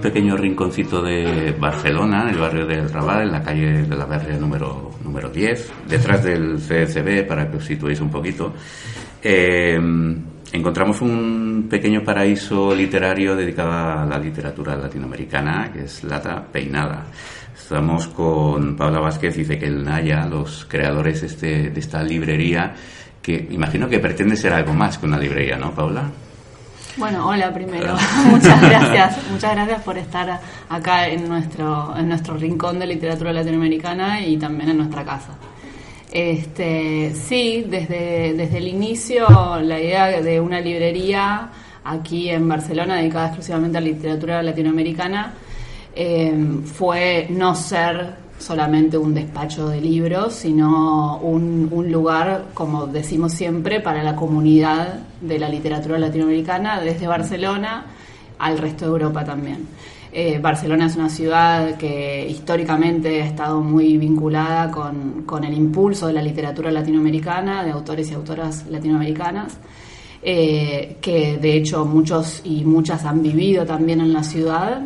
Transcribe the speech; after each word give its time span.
pequeño 0.00 0.36
rinconcito 0.36 1.02
de 1.02 1.54
Barcelona, 1.58 2.22
en 2.24 2.28
el 2.30 2.38
barrio 2.38 2.66
del 2.66 2.90
Raval, 2.90 3.22
en 3.22 3.32
la 3.32 3.42
calle 3.42 3.82
de 3.82 3.96
la 3.96 4.06
Verge 4.06 4.38
número, 4.38 4.90
número 5.04 5.28
10, 5.28 5.72
detrás 5.88 6.24
del 6.24 6.56
CCB, 6.56 7.26
para 7.26 7.50
que 7.50 7.56
os 7.58 7.64
situéis 7.64 8.00
un 8.00 8.10
poquito, 8.10 8.52
eh, 9.22 9.78
encontramos 10.52 11.00
un 11.00 11.66
pequeño 11.68 12.02
paraíso 12.02 12.74
literario 12.74 13.36
dedicado 13.36 13.72
a 13.72 14.06
la 14.06 14.18
literatura 14.18 14.76
latinoamericana, 14.76 15.70
que 15.72 15.84
es 15.84 16.02
Lata 16.04 16.44
Peinada. 16.50 17.06
Estamos 17.54 18.08
con 18.08 18.76
Paula 18.76 19.00
Vázquez 19.00 19.38
y 19.38 19.42
Ezequiel 19.42 19.84
Naya, 19.84 20.26
los 20.26 20.64
creadores 20.64 21.22
este, 21.22 21.70
de 21.70 21.80
esta 21.80 22.02
librería, 22.02 22.74
que 23.22 23.48
imagino 23.50 23.88
que 23.88 23.98
pretende 23.98 24.34
ser 24.34 24.52
algo 24.52 24.72
más 24.72 24.98
que 24.98 25.06
una 25.06 25.18
librería, 25.18 25.56
¿no, 25.56 25.72
Paula? 25.72 26.10
Bueno, 26.96 27.28
hola 27.28 27.52
primero. 27.52 27.96
muchas 28.30 28.60
gracias. 28.68 29.30
Muchas 29.30 29.54
gracias 29.54 29.82
por 29.82 29.96
estar 29.96 30.40
acá 30.68 31.06
en 31.06 31.28
nuestro, 31.28 31.94
en 31.96 32.08
nuestro 32.08 32.36
rincón 32.36 32.78
de 32.78 32.86
literatura 32.86 33.32
latinoamericana 33.32 34.20
y 34.20 34.36
también 34.36 34.70
en 34.70 34.78
nuestra 34.78 35.04
casa. 35.04 35.36
Este, 36.12 37.14
sí, 37.14 37.64
desde, 37.68 38.34
desde 38.34 38.58
el 38.58 38.66
inicio 38.66 39.60
la 39.60 39.80
idea 39.80 40.20
de 40.20 40.40
una 40.40 40.60
librería 40.60 41.48
aquí 41.84 42.28
en 42.28 42.48
Barcelona 42.48 42.96
dedicada 42.96 43.26
exclusivamente 43.26 43.78
a 43.78 43.80
la 43.80 43.86
literatura 43.86 44.42
latinoamericana 44.42 45.32
eh, 45.94 46.34
fue 46.64 47.28
no 47.30 47.54
ser 47.54 48.14
solamente 48.40 48.96
un 48.96 49.14
despacho 49.14 49.68
de 49.68 49.80
libros, 49.80 50.34
sino 50.34 51.18
un, 51.18 51.68
lugar, 51.90 52.46
como 52.54 52.86
decimos 52.86 53.32
siempre, 53.32 53.80
para 53.80 54.02
la 54.02 54.16
comunidad 54.16 55.00
de 55.20 55.38
la 55.38 55.48
literatura 55.48 55.98
latinoamericana, 55.98 56.80
desde 56.80 57.06
Barcelona 57.06 57.84
al 58.38 58.58
resto 58.58 58.86
de 58.86 58.90
Europa 58.92 59.24
también. 59.24 59.66
Eh, 60.12 60.40
Barcelona 60.42 60.86
es 60.86 60.96
una 60.96 61.08
ciudad 61.08 61.76
que 61.76 62.26
históricamente 62.28 63.22
ha 63.22 63.26
estado 63.26 63.60
muy 63.60 63.96
vinculada 63.96 64.70
con, 64.70 65.22
con, 65.24 65.44
el 65.44 65.54
impulso 65.54 66.08
de 66.08 66.14
la 66.14 66.22
literatura 66.22 66.70
latinoamericana, 66.70 67.62
de 67.62 67.70
autores 67.70 68.10
y 68.10 68.14
autoras 68.14 68.66
latinoamericanas, 68.68 69.58
eh, 70.22 70.96
que 71.00 71.36
de 71.36 71.56
hecho 71.56 71.84
muchos 71.84 72.40
y 72.44 72.64
muchas 72.64 73.04
han 73.04 73.22
vivido 73.22 73.64
también 73.64 74.00
en 74.00 74.12
la 74.12 74.24
ciudad. 74.24 74.82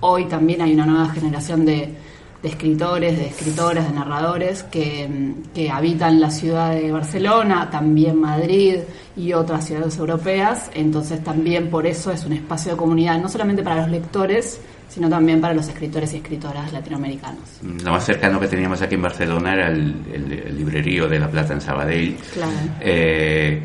Hoy 0.00 0.26
también 0.26 0.60
hay 0.60 0.74
una 0.74 0.84
nueva 0.84 1.08
generación 1.08 1.64
de, 1.64 1.94
de 2.42 2.48
escritores, 2.48 3.16
de 3.18 3.26
escritoras, 3.26 3.88
de 3.88 3.94
narradores 3.94 4.62
que, 4.64 5.34
que, 5.54 5.70
habitan 5.70 6.20
la 6.20 6.30
ciudad 6.30 6.72
de 6.72 6.92
Barcelona, 6.92 7.68
también 7.70 8.20
Madrid 8.20 8.80
y 9.16 9.32
otras 9.32 9.66
ciudades 9.66 9.96
europeas. 9.98 10.70
Entonces 10.74 11.22
también 11.24 11.70
por 11.70 11.86
eso 11.86 12.12
es 12.12 12.24
un 12.24 12.34
espacio 12.34 12.72
de 12.72 12.76
comunidad, 12.78 13.18
no 13.20 13.28
solamente 13.28 13.62
para 13.62 13.82
los 13.82 13.90
lectores, 13.90 14.60
sino 14.88 15.08
también 15.08 15.40
para 15.40 15.54
los 15.54 15.68
escritores 15.68 16.12
y 16.12 16.16
escritoras 16.16 16.72
latinoamericanos. 16.72 17.60
Lo 17.84 17.92
más 17.92 18.04
cercano 18.04 18.38
que 18.38 18.48
teníamos 18.48 18.80
aquí 18.82 18.94
en 18.94 19.02
Barcelona 19.02 19.54
era 19.54 19.68
el, 19.68 19.94
el, 20.12 20.32
el 20.32 20.56
librerío 20.56 21.08
de 21.08 21.18
La 21.18 21.28
Plata 21.28 21.54
en 21.54 21.60
Sabadell. 21.60 22.16
Claro. 22.32 22.52
Eh, 22.80 23.62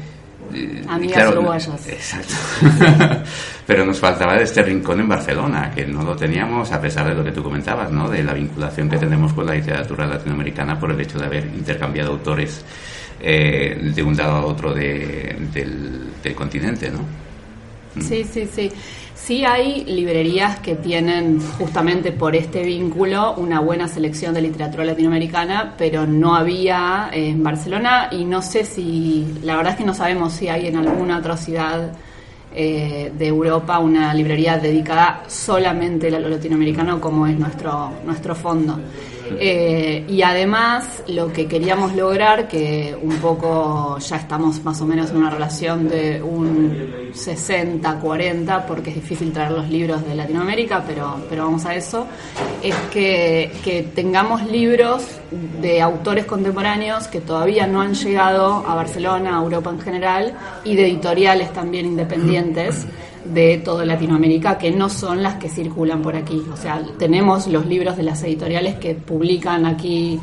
Amigas 0.88 1.16
claro, 1.16 1.40
uruguayas. 1.40 1.88
Exacto. 1.88 2.34
Pero 3.68 3.86
nos 3.86 4.00
faltaba 4.00 4.36
este 4.38 4.62
rincón 4.64 5.00
en 5.00 5.08
Barcelona, 5.08 5.72
que 5.74 5.86
no 5.86 6.04
lo 6.04 6.16
teníamos 6.16 6.72
a 6.72 6.82
pesar 6.82 7.08
de 7.08 7.16
lo 7.16 7.24
que 7.24 7.32
tú 7.32 7.44
comentabas, 7.44 7.92
¿no? 7.92 8.10
De 8.10 8.24
la 8.24 8.34
vinculación 8.34 8.90
que 8.90 8.98
tenemos 8.98 9.34
con 9.34 9.46
la 9.46 9.54
literatura 9.54 10.06
latinoamericana 10.06 10.80
por 10.80 10.92
el 10.92 11.00
hecho 11.00 11.20
de 11.20 11.26
haber 11.26 11.46
intercambiado 11.46 12.12
autores 12.12 12.64
eh, 13.20 13.92
de 13.94 14.04
un 14.04 14.18
lado 14.18 14.38
a 14.38 14.46
otro 14.46 14.74
de, 14.74 15.36
del, 15.54 16.10
del, 16.24 16.36
continente, 16.36 16.90
¿no? 16.90 17.00
Sí, 18.00 18.24
sí, 18.24 18.48
sí. 18.52 18.72
Sí 19.14 19.46
hay 19.46 19.86
librerías 19.86 20.60
que 20.60 20.76
tienen 20.76 21.40
justamente 21.60 22.12
por 22.12 22.36
este 22.36 22.64
vínculo 22.64 23.36
una 23.36 23.60
buena 23.60 23.88
selección 23.88 24.34
de 24.34 24.42
literatura 24.42 24.84
latinoamericana, 24.84 25.76
pero 25.78 26.08
no 26.08 26.36
había 26.36 27.10
en 27.14 27.44
Barcelona 27.44 28.10
y 28.12 28.26
no 28.26 28.42
sé 28.42 28.66
si, 28.66 29.28
la 29.44 29.58
verdad 29.58 29.74
es 29.74 29.78
que 29.78 29.86
no 29.86 29.94
sabemos 29.94 30.34
si 30.34 30.48
hay 30.48 30.68
en 30.68 30.78
alguna 30.78 31.20
otra 31.20 31.38
ciudad 31.38 31.92
eh, 32.54 33.12
de 33.16 33.28
Europa 33.28 33.78
una 33.80 34.12
librería 34.14 34.58
dedicada 34.58 35.24
solamente 35.28 36.14
a 36.14 36.20
lo 36.20 36.28
latinoamericano 36.28 37.00
como 37.00 37.28
es 37.28 37.38
nuestro, 37.38 37.92
nuestro 38.04 38.34
fondo. 38.34 38.80
Eh, 39.40 40.06
y 40.08 40.22
además 40.22 41.04
lo 41.08 41.32
que 41.32 41.48
queríamos 41.48 41.96
lograr, 41.96 42.48
que 42.48 42.96
un 43.02 43.16
poco 43.18 43.98
ya 44.00 44.18
estamos 44.18 44.64
más 44.64 44.82
o 44.82 44.86
menos 44.86 45.12
en 45.12 45.18
una 45.18 45.30
relación 45.30 45.88
de 45.88 46.22
un 46.22 47.12
60-40, 47.14 48.66
porque 48.66 48.90
es 48.90 48.96
difícil 48.96 49.32
traer 49.32 49.52
los 49.52 49.70
libros 49.70 50.06
de 50.06 50.16
Latinoamérica, 50.16 50.84
pero, 50.86 51.18
pero 51.30 51.46
vamos 51.46 51.66
a 51.66 51.76
eso, 51.76 52.08
es 52.62 52.76
que, 52.92 53.52
que 53.64 53.84
tengamos 53.84 54.44
libros 54.46 55.04
de 55.62 55.82
autores 55.82 56.26
contemporáneos 56.26 57.08
que 57.08 57.22
todavía 57.22 57.68
no 57.68 57.82
han 57.82 57.94
llegado 57.94 58.66
a 58.68 58.76
Barcelona, 58.76 59.38
a 59.38 59.42
Europa 59.42 59.70
en 59.70 59.80
general, 59.80 60.34
y 60.64 60.76
de 60.76 60.88
editoriales 60.88 61.54
también 61.54 61.86
independientes 61.86 62.86
de 63.34 63.58
toda 63.60 63.86
Latinoamérica 63.86 64.58
que 64.58 64.72
no 64.72 64.90
son 64.90 65.24
las 65.24 65.36
que 65.36 65.50
circulan 65.50 66.02
por 66.02 66.16
aquí. 66.16 66.42
O 66.52 66.58
sea, 66.58 66.82
tenemos 66.98 67.48
los 67.48 67.66
libros 67.66 67.98
de 67.98 68.04
las 68.04 68.24
editoriales 68.24 68.76
que 68.76 68.96
publican 68.96 69.66
aquí 69.66 70.20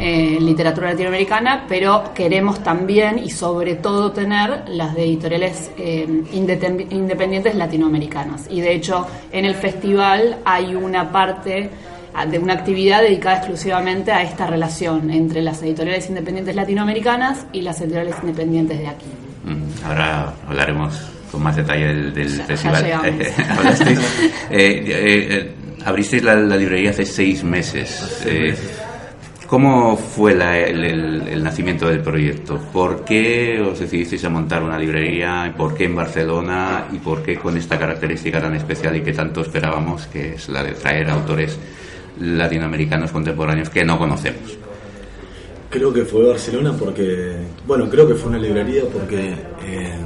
eh, 0.00 0.38
literatura 0.40 0.90
latinoamericana, 0.90 1.64
pero 1.68 2.12
queremos 2.14 2.62
también 2.62 3.18
y 3.18 3.30
sobre 3.30 3.74
todo 3.74 4.12
tener 4.12 4.68
las 4.68 4.94
de 4.94 5.02
editoriales 5.02 5.72
eh, 5.76 6.06
independientes 6.32 7.56
latinoamericanas. 7.56 8.46
Y 8.48 8.60
de 8.60 8.74
hecho, 8.74 9.06
en 9.32 9.44
el 9.44 9.56
festival 9.56 10.38
hay 10.44 10.76
una 10.76 11.10
parte 11.10 11.70
de 12.30 12.38
una 12.38 12.54
actividad 12.54 13.02
dedicada 13.02 13.38
exclusivamente 13.38 14.12
a 14.12 14.22
esta 14.22 14.46
relación 14.46 15.10
entre 15.10 15.42
las 15.42 15.62
editoriales 15.62 16.08
independientes 16.08 16.54
latinoamericanas 16.54 17.46
y 17.52 17.62
las 17.62 17.80
editoriales 17.80 18.16
independientes 18.22 18.78
de 18.78 18.86
aquí. 18.86 19.06
Ahora 19.84 20.32
hablaremos 20.48 21.17
con 21.30 21.42
más 21.42 21.56
detalle 21.56 21.86
del, 21.86 22.30
festival. 22.42 22.86
Ya 22.86 23.02
eh, 24.50 24.50
eh, 24.50 25.54
abristeis 25.84 26.22
la, 26.22 26.34
la, 26.36 26.56
librería 26.56 26.90
hace 26.90 27.04
seis 27.04 27.44
meses. 27.44 28.22
Eh, 28.26 28.54
¿Cómo 29.46 29.96
fue 29.96 30.34
la, 30.34 30.58
el, 30.58 30.84
el, 30.84 31.28
el, 31.28 31.42
nacimiento 31.42 31.88
del 31.88 32.00
proyecto? 32.00 32.58
¿Por 32.70 33.02
qué 33.04 33.58
os 33.60 33.78
decidisteis 33.78 34.22
a 34.24 34.28
montar 34.28 34.62
una 34.62 34.78
librería? 34.78 35.54
¿Por 35.56 35.74
qué 35.74 35.84
en 35.84 35.96
Barcelona? 35.96 36.86
¿Y 36.92 36.98
por 36.98 37.22
qué 37.22 37.36
con 37.36 37.56
esta 37.56 37.78
característica 37.78 38.42
tan 38.42 38.54
especial 38.54 38.96
y 38.96 39.00
que 39.00 39.14
tanto 39.14 39.40
esperábamos, 39.40 40.06
que 40.08 40.34
es 40.34 40.50
la 40.50 40.62
de 40.62 40.72
traer 40.72 41.08
autores 41.08 41.58
latinoamericanos 42.20 43.10
contemporáneos 43.10 43.70
que 43.70 43.84
no 43.84 43.96
conocemos? 43.98 44.58
Creo 45.70 45.92
que 45.92 46.04
fue 46.04 46.26
Barcelona 46.26 46.74
porque, 46.78 47.36
bueno, 47.66 47.88
creo 47.88 48.06
que 48.08 48.14
fue 48.14 48.30
una 48.30 48.38
librería 48.38 48.84
porque 48.90 49.34
eh, 49.62 49.98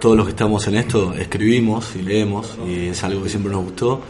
todos 0.00 0.16
los 0.16 0.26
que 0.26 0.30
estamos 0.30 0.66
en 0.68 0.76
esto 0.76 1.12
escribimos 1.14 1.94
y 1.96 2.02
leemos 2.02 2.56
y 2.66 2.88
es 2.88 3.02
algo 3.04 3.22
que 3.22 3.28
siempre 3.28 3.52
nos 3.52 3.64
gustó 3.64 4.00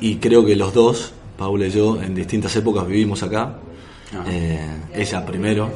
y 0.00 0.16
creo 0.16 0.44
que 0.44 0.54
los 0.56 0.72
dos, 0.74 1.12
Paula 1.36 1.66
y 1.66 1.70
yo, 1.70 2.00
en 2.02 2.14
distintas 2.14 2.54
épocas 2.56 2.86
vivimos 2.86 3.22
acá. 3.22 3.54
Eh, 4.26 4.58
ella 4.94 5.24
primero, 5.26 5.70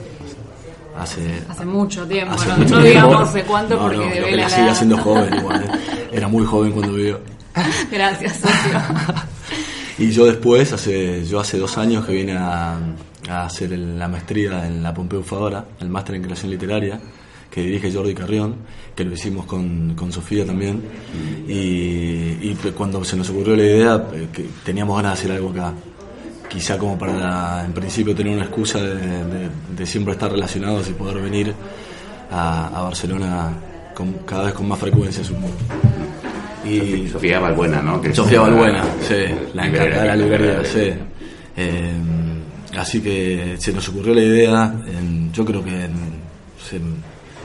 hace 0.99 1.21
Hace 1.49 1.65
mucho 1.67 2.07
tiempo, 2.07 2.35
hace 2.35 2.49
no, 2.49 2.57
mucho 2.59 2.77
no 2.77 2.83
tiempo. 2.83 2.89
digamos 3.09 3.29
hace 3.29 3.43
cuánto 3.45 3.75
No, 3.77 3.83
porque 3.83 3.97
no, 4.31 4.37
la 4.37 4.49
sigue 4.49 4.75
siendo 4.75 4.99
joven 4.99 5.35
igual, 5.35 5.63
¿eh? 5.65 5.69
Era 6.13 6.29
muy 6.29 6.45
joven 6.45 6.73
cuando 6.73 6.93
vivió. 6.95 7.21
Gracias, 7.91 8.37
socio. 8.41 8.81
Y 9.99 10.11
yo 10.11 10.25
después, 10.27 10.73
hace 10.73 11.25
yo 11.27 11.41
hace 11.41 11.59
dos 11.59 11.77
años 11.79 12.05
que 12.07 12.13
vine 12.13 12.33
a, 12.37 12.79
a 13.29 13.45
hacer 13.47 13.73
el- 13.73 13.99
la 13.99 14.09
maestría 14.09 14.67
en 14.67 14.83
la 14.83 14.93
Pompeu 14.95 15.23
Fabra, 15.23 15.65
el 15.81 15.89
máster 15.91 16.15
en 16.17 16.23
creación 16.23 16.51
literaria, 16.51 16.99
que 17.53 17.61
dirige 17.61 17.93
Jordi 17.93 18.15
Carrión, 18.15 18.57
que 18.97 19.05
lo 19.05 19.13
hicimos 19.13 19.45
con, 19.47 19.95
con 19.95 20.11
Sofía 20.11 20.47
también. 20.47 20.83
Y, 21.47 21.53
y 22.41 22.57
cuando 22.77 23.05
se 23.05 23.17
nos 23.17 23.29
ocurrió 23.31 23.55
la 23.57 23.63
idea, 23.63 24.05
que 24.33 24.47
teníamos 24.65 24.97
ganas 24.97 25.13
de 25.13 25.19
hacer 25.21 25.33
algo 25.37 25.51
acá. 25.51 25.75
Quizá 26.49 26.77
como 26.79 26.99
para, 26.99 27.65
en 27.65 27.73
principio, 27.73 28.15
tener 28.15 28.33
una 28.35 28.45
excusa 28.45 28.79
de, 28.81 28.95
de- 28.95 29.49
de 29.77 29.87
siempre 29.87 30.13
estar 30.13 30.31
relacionados 30.31 30.89
y 30.89 30.93
poder 30.93 31.23
venir 31.23 31.55
a, 32.31 32.69
a 32.69 32.83
Barcelona 32.83 33.53
con- 33.95 34.13
cada 34.27 34.45
vez 34.45 34.55
con 34.55 34.69
más 34.69 34.79
frecuencia, 34.79 35.23
supongo. 35.25 35.49
Y, 36.65 37.09
Sofía 37.09 37.41
Balbuena, 37.41 37.83
¿no? 37.83 38.01
Que 38.01 38.15
Sofía 38.15 38.41
Balbuena, 38.41 38.85
sí, 39.01 39.15
la 39.55 39.67
encargada 39.67 40.03
de 40.03 40.09
la 40.09 40.17
librería, 40.17 40.65
sí. 40.65 40.91
Eh, 41.57 41.93
así 42.79 43.01
que 43.01 43.57
se 43.59 43.73
nos 43.73 43.89
ocurrió 43.89 44.15
la 44.15 44.23
idea, 44.23 44.75
en- 44.87 45.33
yo 45.33 45.45
creo 45.45 45.65
que 45.65 45.85
en 45.85 45.93
se- 46.63 46.81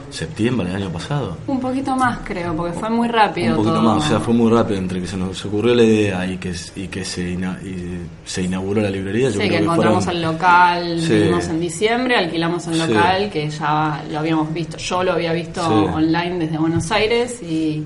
septiembre 0.09 0.67
del 0.67 0.77
año 0.83 0.89
pasado. 0.91 1.37
Un 1.47 1.59
poquito 1.59 1.95
más, 1.95 2.19
creo, 2.23 2.55
porque 2.55 2.73
fue 2.77 2.89
muy 2.89 3.07
rápido. 3.07 3.51
Un 3.51 3.55
poquito 3.57 3.75
todo. 3.81 3.95
más, 3.95 4.05
o 4.05 4.09
sea, 4.09 4.19
fue 4.19 4.33
muy 4.33 4.51
rápido 4.51 4.79
entre 4.79 5.01
que 5.01 5.07
se 5.07 5.17
nos 5.17 5.45
ocurrió 5.45 5.75
la 5.75 5.83
idea 5.83 6.25
y 6.25 6.37
que, 6.37 6.53
y 6.75 6.87
que 6.87 7.03
se, 7.05 7.31
ina- 7.31 7.59
y 7.63 7.99
se 8.25 8.43
inauguró 8.43 8.81
la 8.81 8.89
librería. 8.89 9.27
Yo 9.29 9.33
Sí, 9.33 9.39
creo 9.39 9.49
que 9.51 9.57
encontramos 9.63 10.03
fueron- 10.05 10.23
el 10.23 10.31
local, 10.31 11.01
Sí. 11.01 11.13
vinimos 11.13 11.47
en 11.47 11.59
diciembre, 11.59 12.15
alquilamos 12.17 12.67
el 12.67 12.73
Sí. 12.75 12.79
local 12.79 13.29
que 13.31 13.49
ya 13.49 14.03
lo 14.11 14.19
habíamos 14.19 14.53
visto, 14.53 14.77
yo 14.77 15.03
lo 15.03 15.11
había 15.13 15.33
visto 15.33 15.61
Sí. 15.61 15.93
online 15.93 16.39
desde 16.39 16.57
Buenos 16.57 16.91
Aires 16.91 17.41
y 17.43 17.83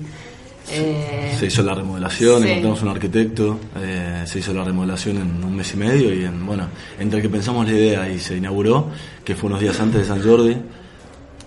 eh, 0.70 1.34
Se 1.38 1.46
hizo 1.46 1.62
la 1.64 1.74
remodelación, 1.74 2.42
Sí. 2.42 2.48
encontramos 2.48 2.82
un 2.82 2.88
arquitecto, 2.90 3.58
eh, 3.80 4.22
se 4.26 4.38
hizo 4.38 4.52
la 4.54 4.62
remodelación 4.62 5.16
en 5.16 5.44
un 5.44 5.56
mes 5.56 5.74
y 5.74 5.76
medio 5.76 6.14
y 6.14 6.24
en, 6.24 6.46
bueno, 6.46 6.68
entre 7.00 7.20
que 7.20 7.28
pensamos 7.28 7.66
la 7.66 7.72
idea 7.72 8.08
y 8.08 8.20
se 8.20 8.36
inauguró, 8.36 8.88
que 9.24 9.34
fue 9.34 9.48
unos 9.50 9.60
días 9.60 9.78
antes 9.80 10.02
de 10.02 10.06
San 10.06 10.22
Jordi, 10.22 10.56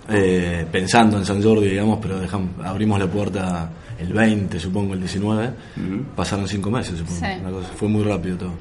eh, 0.09 0.65
pensando 0.71 1.17
en 1.17 1.25
San 1.25 1.41
Jordi, 1.41 1.69
digamos, 1.69 1.99
pero 2.01 2.19
dejamos, 2.19 2.49
abrimos 2.63 2.99
la 2.99 3.07
puerta 3.07 3.69
el 3.99 4.11
20, 4.13 4.59
supongo, 4.59 4.93
el 4.93 4.99
19, 4.99 5.49
pasaron 6.15 6.47
cinco 6.47 6.69
meses, 6.69 6.97
supongo. 6.99 7.19
Sí. 7.19 7.25
Una 7.41 7.51
cosa- 7.51 7.69
fue 7.75 7.87
muy 7.87 8.03
rápido 8.03 8.37
todo. 8.37 8.51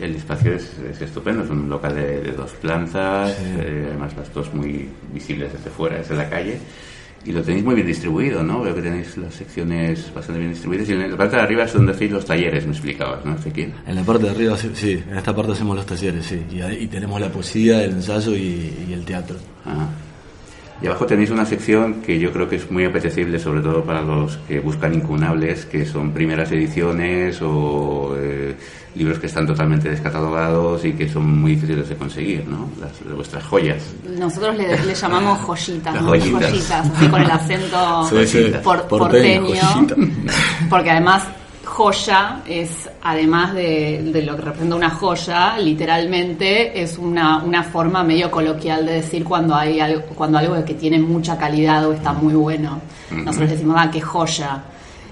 El 0.00 0.14
espacio 0.14 0.52
es, 0.54 0.76
es 0.90 1.00
estupendo, 1.02 1.42
es 1.42 1.50
un 1.50 1.68
local 1.68 1.94
de, 1.94 2.20
de 2.20 2.32
dos 2.32 2.52
plantas, 2.52 3.36
eh, 3.40 3.86
además 3.88 4.14
las 4.16 4.32
dos 4.32 4.52
muy 4.54 4.88
visibles 5.12 5.52
desde 5.52 5.70
fuera, 5.70 5.96
desde 5.98 6.14
la 6.16 6.28
calle. 6.30 6.58
Y 7.24 7.32
lo 7.32 7.42
tenéis 7.42 7.64
muy 7.64 7.74
bien 7.74 7.86
distribuido, 7.88 8.44
¿no? 8.44 8.62
Veo 8.62 8.74
que 8.76 8.80
tenéis 8.80 9.16
las 9.16 9.34
secciones 9.34 10.14
bastante 10.14 10.38
bien 10.38 10.52
distribuidas. 10.52 10.88
Y 10.88 10.92
en 10.92 11.10
la 11.10 11.16
parte 11.16 11.34
de 11.34 11.42
arriba 11.42 11.64
es 11.64 11.72
donde 11.72 11.90
hacéis 11.92 12.12
los 12.12 12.24
talleres, 12.24 12.64
me 12.64 12.70
explicabas, 12.72 13.24
¿no, 13.24 13.34
Ezequiel? 13.34 13.74
En 13.88 13.96
la 13.96 14.02
parte 14.04 14.24
de 14.26 14.30
arriba, 14.30 14.56
sí, 14.56 14.70
sí, 14.74 15.02
en 15.10 15.16
esta 15.18 15.34
parte 15.34 15.50
hacemos 15.52 15.76
los 15.76 15.84
talleres, 15.84 16.24
sí, 16.24 16.42
y, 16.52 16.60
ahí- 16.60 16.84
y 16.84 16.86
tenemos 16.86 17.20
la 17.20 17.28
poesía, 17.28 17.82
el 17.82 17.90
ensayo 17.90 18.36
y, 18.36 18.72
y 18.88 18.92
el 18.92 19.04
teatro. 19.04 19.36
Ajá. 19.66 19.88
Y 20.80 20.86
abajo 20.86 21.06
tenéis 21.06 21.30
una 21.30 21.44
sección 21.44 22.02
que 22.02 22.18
yo 22.20 22.32
creo 22.32 22.48
que 22.48 22.56
es 22.56 22.70
muy 22.70 22.84
apetecible, 22.84 23.38
sobre 23.40 23.60
todo 23.62 23.82
para 23.82 24.00
los 24.02 24.36
que 24.48 24.60
buscan 24.60 24.94
incunables, 24.94 25.64
que 25.66 25.84
son 25.84 26.12
primeras 26.12 26.52
ediciones 26.52 27.40
o 27.42 28.14
eh, 28.16 28.54
libros 28.94 29.18
que 29.18 29.26
están 29.26 29.44
totalmente 29.46 29.88
descatalogados 29.90 30.84
y 30.84 30.92
que 30.92 31.08
son 31.08 31.40
muy 31.40 31.56
difíciles 31.56 31.88
de 31.88 31.96
conseguir, 31.96 32.46
¿no? 32.46 32.68
Las, 32.80 33.04
de 33.04 33.12
vuestras 33.12 33.42
joyas. 33.44 33.82
nosotros 34.18 34.56
le, 34.56 34.68
le 34.84 34.94
llamamos 34.94 35.40
joyitas, 35.40 35.94
Las 35.94 36.02
¿no? 36.04 36.10
joyitas. 36.10 36.70
así 36.70 37.08
con 37.08 37.22
el 37.22 37.30
acento 37.30 38.08
por- 38.62 38.86
porteño, 38.86 39.86
porque 40.70 40.90
además 40.92 41.24
joya 41.68 42.42
es, 42.46 42.88
además 43.02 43.54
de, 43.54 44.02
de 44.12 44.22
lo 44.22 44.34
que 44.36 44.42
representa 44.42 44.74
una 44.74 44.90
joya, 44.90 45.58
literalmente 45.58 46.80
es 46.82 46.98
una, 46.98 47.42
una 47.44 47.62
forma 47.62 48.02
medio 48.02 48.30
coloquial 48.30 48.86
de 48.86 48.94
decir 48.94 49.22
cuando 49.22 49.54
hay 49.54 49.78
algo, 49.78 50.02
cuando 50.14 50.38
algo 50.38 50.64
que 50.64 50.74
tiene 50.74 50.98
mucha 50.98 51.36
calidad 51.36 51.86
o 51.86 51.92
está 51.92 52.12
muy 52.12 52.34
bueno. 52.34 52.80
Nosotros 53.10 53.50
decimos, 53.50 53.76
ah, 53.78 53.90
qué 53.90 54.00
joya. 54.00 54.62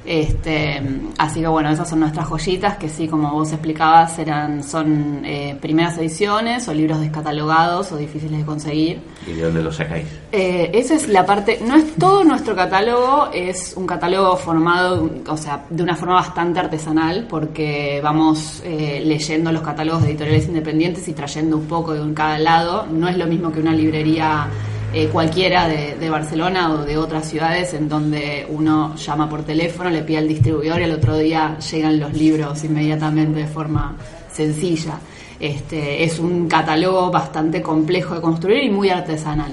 Este, 0.07 0.81
así 1.19 1.41
que 1.41 1.49
bueno, 1.49 1.69
esas 1.69 1.89
son 1.89 2.01
nuestras 2.01 2.29
joyitas 2.29 2.77
que 2.77 2.89
sí, 2.89 3.09
como 3.09 3.33
vos 3.33 3.51
explicabas, 3.53 4.17
eran, 4.21 4.63
son 4.63 5.23
eh, 5.25 5.57
primeras 5.61 5.99
ediciones 5.99 6.69
o 6.69 6.75
libros 6.75 7.01
descatalogados 7.01 7.91
o 7.91 7.97
difíciles 7.97 8.39
de 8.39 8.45
conseguir. 8.45 9.01
¿Y 9.27 9.33
de 9.33 9.43
dónde 9.43 9.63
los 9.63 9.75
sacáis? 9.75 10.07
Eh, 10.31 10.71
esa 10.75 10.95
es 10.95 11.09
la 11.09 11.27
parte, 11.27 11.59
no 11.67 11.75
es 11.75 11.95
todo 11.97 12.23
nuestro 12.23 12.55
catálogo, 12.55 13.31
es 13.33 13.75
un 13.77 13.87
catálogo 13.87 14.37
formado, 14.37 15.11
o 15.27 15.37
sea, 15.37 15.65
de 15.69 15.83
una 15.83 15.97
forma 15.97 16.15
bastante 16.15 16.61
artesanal, 16.61 17.27
porque 17.29 18.01
vamos 18.01 18.63
eh, 18.65 19.03
leyendo 19.05 19.51
los 19.51 19.63
catálogos 19.63 20.03
de 20.03 20.11
editoriales 20.11 20.47
independientes 20.47 21.09
y 21.09 21.15
trayendo 21.15 21.57
un 21.57 21.67
poco 21.67 21.95
de 21.95 22.01
un 22.01 22.15
cada 22.15 22.39
lado. 22.39 22.87
No 22.87 23.09
es 23.09 23.19
lo 23.19 23.27
mismo 23.27 23.51
que 23.51 23.59
una 23.59 23.73
librería 23.73 24.47
eh, 24.93 25.09
cualquiera 25.09 25.69
de, 25.69 26.11
Barcelona 26.11 26.73
o 26.73 26.79
de 26.85 26.97
otras 26.97 27.29
ciudades 27.29 27.75
en 27.75 27.89
donde 27.89 28.47
uno 28.49 28.95
llama 28.97 29.29
por 29.29 29.43
teléfono, 29.43 29.91
le 29.91 30.03
pide 30.03 30.19
al 30.19 30.29
distribuidor 30.29 30.81
y 30.81 30.85
al 30.85 30.93
otro 30.93 31.17
día 31.17 31.59
llegan 31.59 32.01
los 32.01 32.13
libros 32.15 32.65
inmediatamente 32.65 33.41
de 33.41 33.47
forma 33.47 33.97
sencilla. 34.33 34.99
Este, 35.39 36.05
es 36.05 36.19
un 36.19 36.49
catálogo 36.49 37.11
bastante 37.11 37.61
complejo 37.61 38.15
de 38.15 38.21
construir 38.21 38.65
y 38.65 38.71
muy 38.71 38.89
artesanal. 38.89 39.53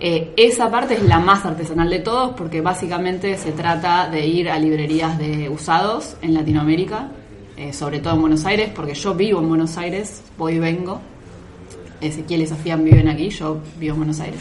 Eh, 0.00 0.32
esa 0.36 0.68
parte 0.68 0.94
es 0.94 1.04
la 1.04 1.20
más 1.20 1.44
artesanal 1.44 1.88
de 1.88 2.00
todos 2.00 2.32
porque 2.32 2.60
básicamente 2.60 3.36
se 3.36 3.52
trata 3.52 4.08
de 4.08 4.26
ir 4.26 4.50
a 4.50 4.58
librerías 4.58 5.16
de 5.16 5.48
usados 5.48 6.16
en 6.22 6.34
Latinoamérica, 6.34 7.08
eh, 7.56 7.72
sobre 7.72 8.00
todo 8.00 8.14
en 8.14 8.22
Buenos 8.22 8.44
Aires, 8.44 8.70
porque 8.74 8.94
yo 8.94 9.14
vivo 9.14 9.40
en 9.40 9.48
Buenos 9.48 9.76
Aires, 9.76 10.24
voy 10.36 10.54
y 10.54 10.58
vengo. 10.58 11.11
Ezequiel 12.02 12.42
y 12.42 12.46
Sofía 12.46 12.76
viven 12.76 13.08
aquí, 13.08 13.30
yo 13.30 13.58
vivo 13.78 13.94
en 13.94 13.98
Buenos 14.00 14.20
Aires. 14.20 14.40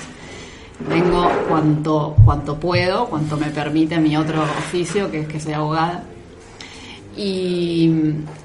Vengo 0.90 1.30
cuanto, 1.48 2.16
cuanto 2.26 2.60
puedo, 2.60 3.06
cuanto 3.06 3.38
me 3.38 3.48
permite 3.52 4.00
mi 4.00 4.18
otro 4.18 4.42
oficio, 4.42 5.12
que 5.12 5.20
es 5.22 5.28
que 5.28 5.40
soy 5.40 5.54
abogada. 5.54 6.04
Y, 7.16 7.92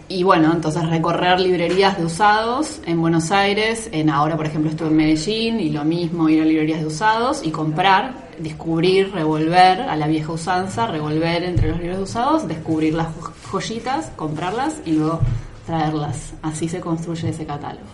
y 0.09 0.23
bueno, 0.25 0.53
entonces 0.53 0.89
recorrer 0.91 1.39
librerías 1.41 1.97
de 1.99 2.05
usados 2.05 2.81
en 2.85 3.01
Buenos 3.01 3.31
Aires, 3.31 3.89
en 3.93 4.11
ahora 4.11 4.37
por 4.37 4.47
ejemplo 4.47 4.71
estuve 4.71 4.89
en 4.89 4.97
Medellín 4.97 5.61
y 5.61 5.71
lo 5.71 5.85
mismo 5.85 6.29
ir 6.29 6.43
a 6.43 6.45
librerías 6.45 6.81
de 6.81 6.87
usados 6.87 7.43
y 7.45 7.51
comprar, 7.53 8.27
descubrir, 8.41 9.13
revolver 9.13 9.83
a 9.83 9.95
la 9.97 10.09
vieja 10.09 10.33
usanza, 10.33 10.87
revolver 10.89 11.45
entre 11.45 11.69
los 11.69 11.79
libros 11.79 11.97
de 11.99 12.03
usados, 12.03 12.49
descubrir 12.49 12.95
las 12.95 13.07
jo- 13.15 13.33
joyitas, 13.53 14.11
comprarlas 14.17 14.75
y 14.85 14.93
luego 14.93 15.21
traerlas. 15.65 16.35
Así 16.43 16.69
se 16.69 16.81
construye 16.81 17.29
ese 17.29 17.47
catálogo. 17.47 17.87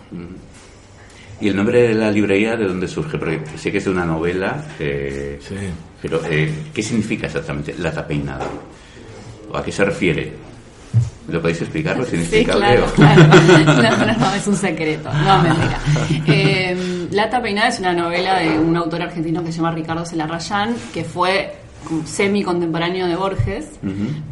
¿Y 1.43 1.49
el 1.49 1.55
nombre 1.57 1.89
de 1.89 1.93
la 1.93 2.09
librería 2.09 2.55
de 2.55 2.65
dónde 2.65 2.87
surge? 2.87 3.17
Porque 3.17 3.41
sé 3.57 3.69
que 3.71 3.79
es 3.79 3.83
de 3.85 3.91
una 3.91 4.05
novela, 4.05 4.63
eh, 4.79 5.37
Sí. 5.45 5.55
pero 6.01 6.21
eh, 6.29 6.49
¿qué 6.73 6.81
significa 6.81 7.27
exactamente 7.27 7.75
la 7.77 7.91
tapeinada? 7.91 8.45
¿O 9.51 9.57
a 9.57 9.63
qué 9.63 9.71
se 9.71 9.83
refiere? 9.83 10.31
¿Me 11.27 11.33
lo 11.33 11.41
podéis 11.41 11.61
explicar? 11.61 11.97
¿Lo 11.97 12.05
Sí, 12.05 12.11
significable? 12.11 12.65
claro, 12.65 12.85
claro. 12.95 13.23
No, 13.65 14.05
no, 14.05 14.17
no, 14.19 14.35
es 14.35 14.47
un 14.47 14.55
secreto. 14.55 15.09
No, 15.11 15.41
mentira. 15.43 15.79
Eh, 16.27 17.07
La 17.11 17.29
Tapeinada 17.29 17.67
es 17.69 17.79
una 17.79 17.93
novela 17.93 18.39
de 18.39 18.57
un 18.59 18.75
autor 18.77 19.01
argentino 19.01 19.43
que 19.43 19.51
se 19.51 19.57
llama 19.57 19.71
Ricardo 19.71 20.05
Celarrayán, 20.05 20.75
que 20.93 21.03
fue 21.03 21.53
semi-contemporáneo 22.05 23.07
de 23.07 23.15
Borges, 23.15 23.65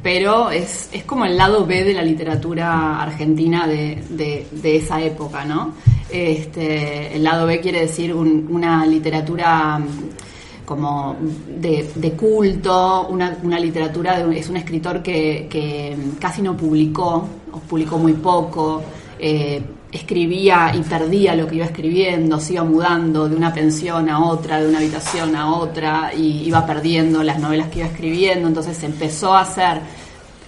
pero 0.01 0.51
es, 0.51 0.89
es 0.93 1.03
como 1.03 1.25
el 1.25 1.35
lado 1.37 1.65
B 1.65 1.83
de 1.83 1.93
la 1.93 2.01
literatura 2.03 3.01
argentina 3.01 3.67
de, 3.67 4.01
de- 4.09 4.47
de 4.51 4.75
esa 4.77 5.01
época, 5.01 5.43
¿no? 5.45 5.73
Este, 6.11 7.15
el 7.15 7.23
lado 7.23 7.47
B 7.47 7.59
quiere 7.61 7.81
decir 7.81 8.13
un- 8.13 8.47
una 8.51 8.85
literatura 8.85 9.79
mm, 9.79 10.65
como 10.65 11.15
de, 11.59 12.11
culto, 12.13 13.07
una, 13.09 13.37
literatura, 13.59 14.17
de 14.19 14.37
es 14.39 14.49
un 14.49 14.57
escritor 14.57 15.01
que, 15.01 15.47
que 15.49 15.95
casi 16.19 16.41
no 16.41 16.55
publicó, 16.55 17.27
o 17.51 17.59
publicó 17.59 17.97
muy 17.97 18.13
poco, 18.13 18.81
eh, 19.19 19.61
escribía 19.91 20.71
y 20.73 20.81
perdía 20.83 21.35
lo 21.35 21.45
que 21.47 21.55
iba 21.55 21.65
escribiendo, 21.65 22.39
se 22.39 22.53
iba 22.53 22.63
mudando 22.63 23.27
de 23.27 23.35
una 23.35 23.53
pensión 23.53 24.07
a 24.09 24.23
otra, 24.25 24.61
de 24.61 24.69
una 24.69 24.77
habitación 24.79 25.35
a 25.35 25.53
otra, 25.53 26.13
y 26.15 26.43
iba 26.47 26.65
perdiendo 26.65 27.21
las 27.21 27.37
novelas 27.39 27.67
que 27.67 27.79
iba 27.79 27.87
escribiendo, 27.89 28.47
entonces 28.47 28.81
empezó 28.83 29.33
a 29.33 29.41
hacer 29.41 29.81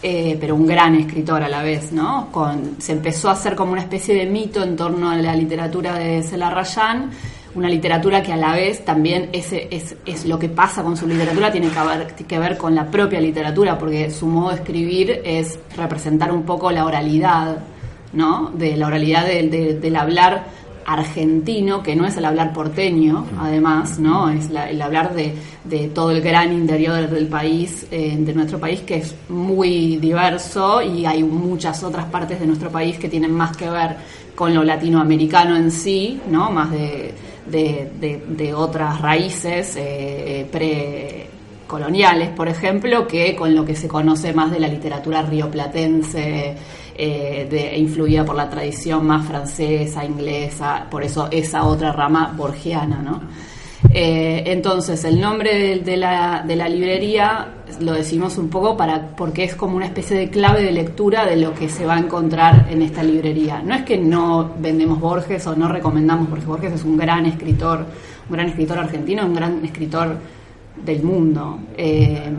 eh, 0.04 0.38
pero 0.40 0.54
un 0.56 0.68
gran 0.68 0.96
escritor 0.96 1.42
a 1.42 1.48
la 1.50 1.64
vez, 1.64 1.92
¿no? 1.94 2.28
Se 2.80 2.92
empezó 2.92 3.30
a 3.30 3.32
hacer 3.34 3.56
como 3.56 3.72
una 3.72 3.82
especie 3.82 4.14
de 4.16 4.26
mito 4.26 4.62
en 4.62 4.76
torno 4.76 5.10
a 5.10 5.16
la 5.16 5.34
literatura 5.36 5.96
de 5.96 6.22
Celarrayán, 6.22 7.10
una 7.56 7.70
literatura 7.70 8.22
que 8.22 8.34
a 8.34 8.36
la 8.38 8.54
vez 8.54 8.84
también 8.84 9.30
es, 9.32 9.54
es, 9.54 9.96
es 10.06 10.26
lo 10.26 10.38
que 10.40 10.50
pasa 10.50 10.82
con 10.84 10.98
su 10.98 11.08
literatura, 11.08 11.52
tiene 11.52 11.70
que 11.70 11.80
ver, 11.80 12.08
que 12.28 12.40
ver 12.40 12.58
con 12.58 12.76
la 12.76 12.88
propia 12.88 13.22
literatura, 13.22 13.78
porque 13.78 14.10
su 14.12 14.26
modo 14.28 14.50
de 14.50 14.56
escribir 14.56 15.22
es 15.24 15.58
representar 15.78 16.32
un 16.32 16.44
poco 16.44 16.72
la 16.72 16.84
oralidad, 16.86 17.58
¿no? 18.12 18.52
De 18.56 18.76
la 18.76 18.88
oralidad 18.88 19.26
del- 19.26 19.50
de- 19.52 19.74
del 19.80 19.96
hablar 19.96 20.46
argentino, 20.86 21.82
que 21.84 21.96
no 21.96 22.06
es 22.06 22.18
el 22.18 22.26
hablar 22.26 22.54
porteño, 22.54 23.26
además, 23.40 24.00
¿no? 24.00 24.30
Es 24.30 24.50
la- 24.50 24.70
el 24.70 24.82
hablar 24.82 25.14
de, 25.14 25.34
de 25.64 25.88
todo 25.88 26.12
el 26.12 26.22
gran 26.22 26.52
interior 26.54 27.10
del 27.10 27.28
país, 27.28 27.88
eh, 27.92 28.16
de 28.18 28.34
nuestro 28.34 28.60
país, 28.60 28.82
que 28.82 28.98
es 28.98 29.16
muy 29.30 29.98
diverso 29.98 30.82
y 30.82 31.06
hay 31.06 31.24
muchas 31.24 31.84
otras 31.84 32.06
partes 32.06 32.40
de 32.40 32.46
nuestro 32.48 32.70
país 32.70 32.98
que 32.98 33.10
tienen 33.10 33.32
más 33.32 33.56
que 33.58 33.70
ver 33.70 33.96
con 34.36 34.54
lo 34.54 34.64
latinoamericano 34.64 35.56
en 35.56 35.72
sí, 35.72 36.20
¿no? 36.30 36.52
Más 36.52 36.72
de, 36.72 37.14
de- 37.46 38.54
otras 38.54 39.00
raíces 39.02 39.76
eh, 39.76 39.82
eh, 40.42 40.48
pre 40.52 41.28
coloniales, 41.68 42.30
por 42.30 42.48
ejemplo, 42.48 43.08
que 43.08 43.36
con 43.36 43.56
lo 43.56 43.66
que 43.66 43.76
se 43.76 43.88
conoce 43.88 44.32
más 44.34 44.52
de 44.52 44.60
la 44.60 44.68
literatura 44.68 45.24
rioplatense, 45.24 46.56
eh, 46.96 47.76
influida 47.78 48.24
por 48.24 48.36
la 48.36 48.50
tradición 48.50 49.06
más 49.06 49.28
francesa, 49.28 50.06
inglesa, 50.06 50.88
por 50.90 51.04
eso 51.04 51.28
esa 51.32 51.64
otra 51.66 51.92
rama 51.92 52.34
borgiana, 52.36 53.02
¿no? 53.02 53.22
Eh, 53.92 54.44
entonces, 54.48 55.04
el 55.04 55.20
nombre 55.20 55.54
de, 55.54 55.80
de 55.80 55.98
la, 55.98 56.44
de 56.48 56.56
la 56.56 56.70
librería 56.70 57.48
lo 57.80 57.94
decimos 57.94 58.38
un 58.38 58.50
poco 58.50 58.78
para 58.78 59.16
porque 59.16 59.44
es 59.44 59.56
como 59.56 59.76
una 59.76 59.86
especie 59.86 60.18
de 60.18 60.30
clave 60.30 60.64
de 60.64 60.72
lectura 60.72 61.26
de 61.26 61.36
lo 61.38 61.54
que 61.54 61.70
se 61.70 61.86
va 61.86 61.96
a 61.96 62.00
encontrar 62.00 62.68
en 62.70 62.82
esta 62.82 63.04
librería. 63.04 63.62
No 63.62 63.74
es 63.74 63.84
que 63.84 63.98
no 63.98 64.54
vendemos 64.60 65.00
Borges 65.00 65.46
o 65.48 65.56
no 65.56 65.68
recomendamos 65.68 66.30
Borges. 66.30 66.48
Borges 66.48 66.74
es 66.74 66.84
un 66.84 66.98
gran 66.98 67.26
escritor, 67.26 67.86
un 68.30 68.34
gran 68.36 68.48
escritor 68.48 68.80
argentino, 68.80 69.26
un 69.26 69.34
gran 69.34 69.66
escritor 69.66 70.18
del 70.84 71.04
mundo. 71.04 71.60
Eh, 71.78 72.30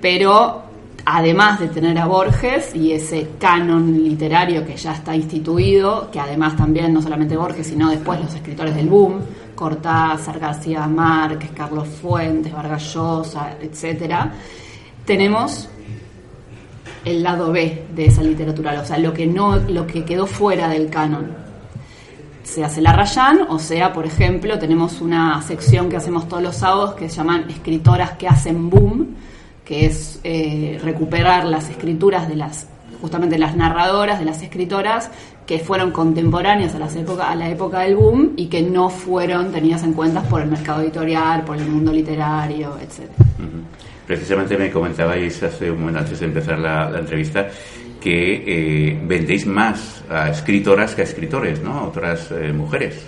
pero 0.00 0.62
además 1.04 1.60
de 1.60 1.68
tener 1.68 1.98
a 1.98 2.06
Borges 2.06 2.74
y 2.74 2.92
ese 2.92 3.30
canon 3.38 4.04
literario 4.04 4.64
que 4.64 4.76
ya 4.76 4.92
está 4.92 5.14
instituido, 5.16 6.10
que 6.10 6.20
además 6.20 6.56
también 6.56 6.92
no 6.92 7.02
solamente 7.02 7.36
Borges, 7.36 7.66
sino 7.66 7.90
después 7.90 8.20
los 8.20 8.34
escritores 8.34 8.74
del 8.74 8.88
boom, 8.88 9.20
Cortázar, 9.54 10.38
García 10.38 10.86
Márquez, 10.86 11.50
Carlos 11.54 11.88
Fuentes, 11.88 12.52
Vargas 12.52 12.94
Llosa, 12.94 13.56
etcétera, 13.60 14.32
tenemos 15.04 15.68
el 17.04 17.22
lado 17.22 17.50
B 17.52 17.86
de 17.94 18.06
esa 18.06 18.22
literatura, 18.22 18.80
o 18.80 18.84
sea, 18.84 18.98
lo 18.98 19.12
que 19.12 19.26
no, 19.26 19.56
lo 19.56 19.86
que 19.86 20.04
quedó 20.04 20.26
fuera 20.26 20.68
del 20.68 20.88
canon. 20.88 21.42
Se 22.44 22.64
hace 22.64 22.80
la 22.80 22.92
Rayán, 22.92 23.46
o 23.48 23.58
sea, 23.58 23.92
por 23.92 24.06
ejemplo, 24.06 24.58
tenemos 24.58 25.00
una 25.00 25.40
sección 25.42 25.88
que 25.88 25.96
hacemos 25.96 26.28
todos 26.28 26.42
los 26.42 26.56
sábados 26.56 26.94
que 26.94 27.08
se 27.08 27.16
llaman 27.16 27.48
escritoras 27.50 28.12
que 28.12 28.28
hacen 28.28 28.68
boom, 28.68 29.16
que 29.64 29.86
es 29.86 30.20
eh, 30.24 30.78
recuperar 30.82 31.44
las 31.44 31.68
escrituras 31.68 32.28
de 32.28 32.36
las, 32.36 32.66
justamente 33.00 33.38
las 33.38 33.56
narradoras, 33.56 34.18
de 34.18 34.24
las 34.24 34.42
escritoras 34.42 35.10
que 35.46 35.58
fueron 35.58 35.90
contemporáneas 35.90 36.74
a, 36.74 36.78
las 36.78 36.94
época, 36.96 37.30
a 37.30 37.34
la 37.34 37.48
época 37.48 37.80
del 37.80 37.96
boom 37.96 38.32
y 38.36 38.46
que 38.46 38.62
no 38.62 38.90
fueron 38.90 39.52
tenidas 39.52 39.82
en 39.82 39.92
cuenta 39.92 40.22
por 40.22 40.40
el 40.40 40.48
mercado 40.48 40.82
editorial, 40.82 41.44
por 41.44 41.56
el 41.56 41.66
mundo 41.66 41.92
literario, 41.92 42.76
etcétera. 42.80 43.24
Ujú. 43.38 43.62
Precisamente 44.06 44.56
me 44.56 44.70
comentabais 44.70 45.42
hace 45.42 45.70
un 45.70 45.80
momento 45.80 46.00
antes 46.00 46.20
de 46.20 46.26
empezar 46.26 46.58
la, 46.58 46.90
la 46.90 46.98
entrevista 46.98 47.48
que 48.00 48.90
eh, 48.90 49.00
vendéis 49.04 49.46
más 49.46 50.02
a 50.10 50.28
escritoras 50.28 50.94
que 50.94 51.02
a 51.02 51.04
escritores, 51.04 51.62
¿no? 51.62 51.72
A 51.72 51.84
otras 51.86 52.30
eh, 52.32 52.52
mujeres. 52.52 53.00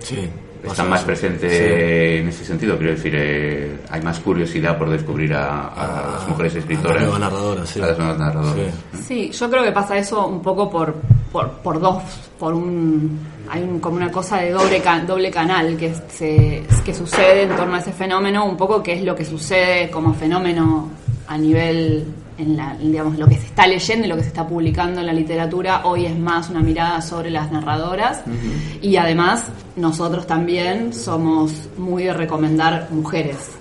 Sí. 0.00 0.28
Están 0.64 0.88
más 0.88 1.02
presentes 1.02 1.52
Sí. 1.52 1.62
en 2.20 2.28
ese 2.28 2.44
sentido, 2.44 2.76
quiero 2.78 2.92
decir, 2.92 3.12
eh, 3.16 3.78
hay 3.90 4.00
más 4.02 4.20
curiosidad 4.20 4.78
por 4.78 4.88
descubrir 4.90 5.34
a, 5.34 5.68
a 5.68 6.10
las 6.12 6.28
mujeres 6.28 6.54
escritoras. 6.54 6.90
a 6.90 7.00
las 7.00 7.02
nuevas 7.10 7.20
narradoras, 7.20 7.68
sí. 7.68 7.80
A 7.80 7.86
las 7.86 7.98
nuevas 7.98 8.18
narradoras. 8.18 8.74
Sí. 8.94 9.02
Sí, 9.02 9.30
yo 9.32 9.50
creo 9.50 9.64
que 9.64 9.72
pasa 9.72 9.96
eso 9.98 10.26
un 10.26 10.40
poco 10.40 10.70
por, 10.70 10.94
por, 11.32 11.50
por 11.58 11.80
dos, 11.80 12.02
por 12.38 12.54
un, 12.54 13.18
hay 13.50 13.62
un, 13.62 13.80
como 13.80 13.96
una 13.96 14.10
cosa 14.12 14.36
de 14.38 14.52
doble, 14.52 14.80
doble 15.06 15.30
canal 15.30 15.76
que, 15.76 15.92
se, 16.08 16.62
que 16.84 16.94
sucede 16.94 17.42
en 17.42 17.56
torno 17.56 17.74
a 17.74 17.78
ese 17.80 17.92
fenómeno, 17.92 18.44
un 18.46 18.56
poco 18.56 18.82
que 18.82 18.92
es 18.94 19.02
lo 19.02 19.16
que 19.16 19.24
sucede 19.24 19.90
como 19.90 20.14
fenómeno 20.14 20.90
a 21.26 21.36
nivel, 21.36 22.06
en 22.38 22.56
la, 22.56 22.76
digamos, 22.80 23.18
lo 23.18 23.26
que 23.26 23.36
se 23.36 23.46
está 23.46 23.66
leyendo 23.66 24.06
y 24.06 24.08
lo 24.08 24.16
que 24.16 24.22
se 24.22 24.28
está 24.28 24.46
publicando 24.46 25.00
en 25.00 25.06
la 25.06 25.12
literatura, 25.12 25.82
hoy 25.84 26.06
es 26.06 26.18
más 26.18 26.50
una 26.50 26.60
mirada 26.60 27.00
sobre 27.02 27.30
las 27.30 27.50
narradoras 27.52 28.22
y 28.80 28.96
además 28.96 29.44
nosotros 29.76 30.26
también 30.26 30.92
somos 30.92 31.68
muy 31.76 32.04
de 32.04 32.12
recomendar 32.12 32.88
mujeres. 32.90 33.52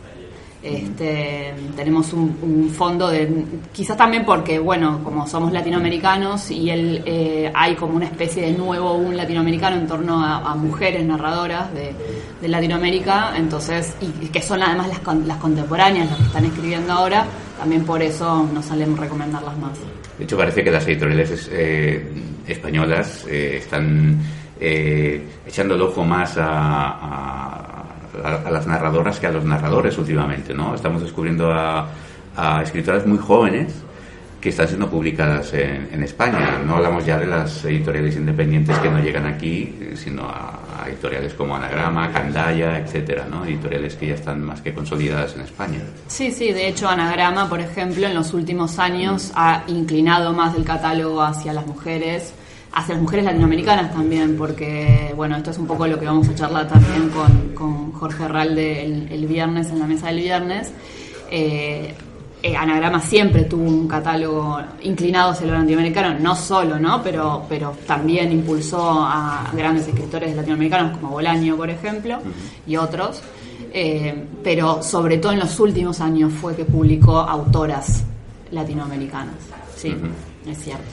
Este, 0.63 1.55
tenemos 1.75 2.13
un, 2.13 2.37
un 2.43 2.69
fondo 2.69 3.09
de, 3.09 3.45
quizás 3.73 3.97
también 3.97 4.23
porque, 4.23 4.59
bueno, 4.59 5.03
como 5.03 5.27
somos 5.27 5.51
latinoamericanos 5.51 6.51
y 6.51 6.69
él, 6.69 7.01
eh, 7.03 7.51
hay 7.55 7.73
como 7.75 7.95
una 7.95 8.05
especie 8.05 8.43
de 8.43 8.51
nuevo 8.51 8.93
un 8.93 9.17
latinoamericano 9.17 9.77
en 9.77 9.87
torno 9.87 10.23
a, 10.23 10.37
a 10.51 10.53
mujeres 10.53 11.03
narradoras 11.03 11.73
de, 11.73 11.95
de 12.39 12.47
Latinoamérica, 12.47 13.33
entonces, 13.35 13.95
y, 14.01 14.25
y 14.25 14.27
que 14.27 14.43
son 14.43 14.61
además 14.61 14.89
las, 14.89 15.25
las 15.25 15.37
contemporáneas, 15.37 16.11
las 16.11 16.19
que 16.19 16.25
están 16.25 16.45
escribiendo 16.45 16.93
ahora, 16.93 17.25
también 17.61 17.85
por 17.85 18.01
eso 18.01 18.49
nos 18.51 18.65
salen 18.65 18.97
recomendarlas 18.97 19.55
más. 19.59 19.77
De 20.17 20.23
hecho, 20.23 20.35
parece 20.35 20.63
que 20.63 20.71
las 20.71 20.85
editoriales 20.87 21.47
eh, 21.53 22.03
españolas 22.47 23.25
eh, 23.29 23.57
están 23.57 24.17
eh, 24.59 25.23
echando 25.45 25.75
el 25.75 25.81
ojo 25.83 26.03
más 26.03 26.37
a, 26.39 26.47
a- 26.89 27.85
a- 28.23 28.49
las 28.51 28.65
narradoras 28.65 29.19
que 29.19 29.27
a 29.27 29.31
los 29.31 29.45
narradores 29.45 29.95
últimamente, 29.99 30.55
¿no? 30.55 30.73
Estamos 30.73 31.03
descubriendo 31.03 31.51
a, 31.53 31.87
a 32.35 32.63
escritoras 32.63 33.05
muy 33.05 33.19
jóvenes 33.19 33.73
que 34.41 34.49
están 34.49 34.67
siendo 34.67 34.89
publicadas 34.89 35.53
en, 35.53 35.89
en 35.93 36.01
España. 36.03 36.59
No 36.65 36.77
hablamos 36.77 37.05
ya 37.05 37.19
de 37.19 37.27
las 37.27 37.63
editoriales 37.63 38.15
independientes 38.15 38.75
que 38.79 38.89
no 38.89 38.99
llegan 38.99 39.27
aquí, 39.27 39.75
sino 39.95 40.23
a, 40.23 40.59
a 40.77 40.87
editoriales 40.87 41.33
como 41.33 41.55
Anagrama, 41.55 42.11
Candaya, 42.11 42.79
etcétera, 42.79 43.27
¿no? 43.29 43.45
Editoriales 43.45 43.95
que 43.95 44.07
ya 44.07 44.15
están 44.15 44.41
más 44.41 44.61
que 44.61 44.73
consolidadas 44.73 45.35
en 45.35 45.41
España. 45.41 45.79
Sí, 46.07 46.31
sí, 46.31 46.51
de 46.51 46.67
hecho 46.67 46.87
Anagrama, 46.87 47.49
por 47.49 47.59
ejemplo, 47.59 48.07
en 48.07 48.13
los 48.13 48.33
últimos 48.33 48.79
años 48.79 49.31
ha 49.35 49.63
inclinado 49.67 50.33
más 50.33 50.55
el 50.55 50.63
catálogo 50.63 51.21
hacia 51.21 51.53
las 51.53 51.65
mujeres, 51.67 52.33
hacia 52.73 52.95
las 52.95 53.01
mujeres 53.01 53.25
latinoamericanas 53.25 53.93
también, 53.93 54.37
porque, 54.37 55.13
bueno, 55.15 55.37
esto 55.37 55.51
es 55.51 55.57
un 55.57 55.67
poco 55.67 55.87
lo 55.87 55.99
que 55.99 56.05
vamos 56.05 56.29
a 56.29 56.35
charlar 56.35 56.67
también 56.67 57.09
con, 57.09 57.91
Jorge 57.93 58.27
Ralde 58.27 58.83
el, 58.83 59.11
el 59.11 59.27
viernes, 59.27 59.69
en 59.69 59.77
la 59.77 59.85
mesa 59.85 60.07
del 60.07 60.17
viernes. 60.17 60.71
Eh, 61.29 61.93
eh, 62.43 62.55
Anagrama 62.55 62.99
siempre 62.99 63.43
tuvo 63.43 63.63
un 63.63 63.87
catálogo 63.87 64.59
inclinado 64.81 65.31
hacia 65.31 65.45
lo 65.45 65.53
latinoamericano, 65.53 66.19
no 66.19 66.35
solo, 66.35 66.79
¿no? 66.79 67.03
Pero, 67.03 67.45
pero 67.47 67.77
también 67.85 68.31
impulsó 68.31 69.03
a 69.03 69.51
grandes 69.53 69.87
escritores 69.87 70.35
latinoamericanos 70.35 70.97
como 70.97 71.11
Bolaño, 71.11 71.55
por 71.55 71.69
ejemplo, 71.69 72.19
y 72.65 72.75
otros. 72.77 73.21
Eh, 73.73 74.25
pero 74.43 74.81
sobre 74.81 75.17
todo 75.19 75.33
en 75.33 75.39
los 75.39 75.59
últimos 75.59 76.01
años 76.01 76.33
fue 76.33 76.55
que 76.55 76.65
publicó 76.65 77.19
autoras 77.19 78.03
latinoamericanas. 78.51 79.35
Sí, 79.75 79.95
es 80.49 80.57
cierto. 80.57 80.83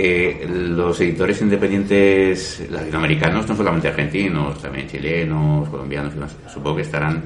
Eh, 0.00 0.46
los 0.48 1.00
editores 1.00 1.40
independientes 1.42 2.62
latinoamericanos, 2.70 3.48
no 3.48 3.56
solamente 3.56 3.88
argentinos, 3.88 4.62
también 4.62 4.88
chilenos, 4.88 5.68
colombianos 5.68 6.14
supongo 6.52 6.76
que 6.76 6.82
estarán 6.82 7.24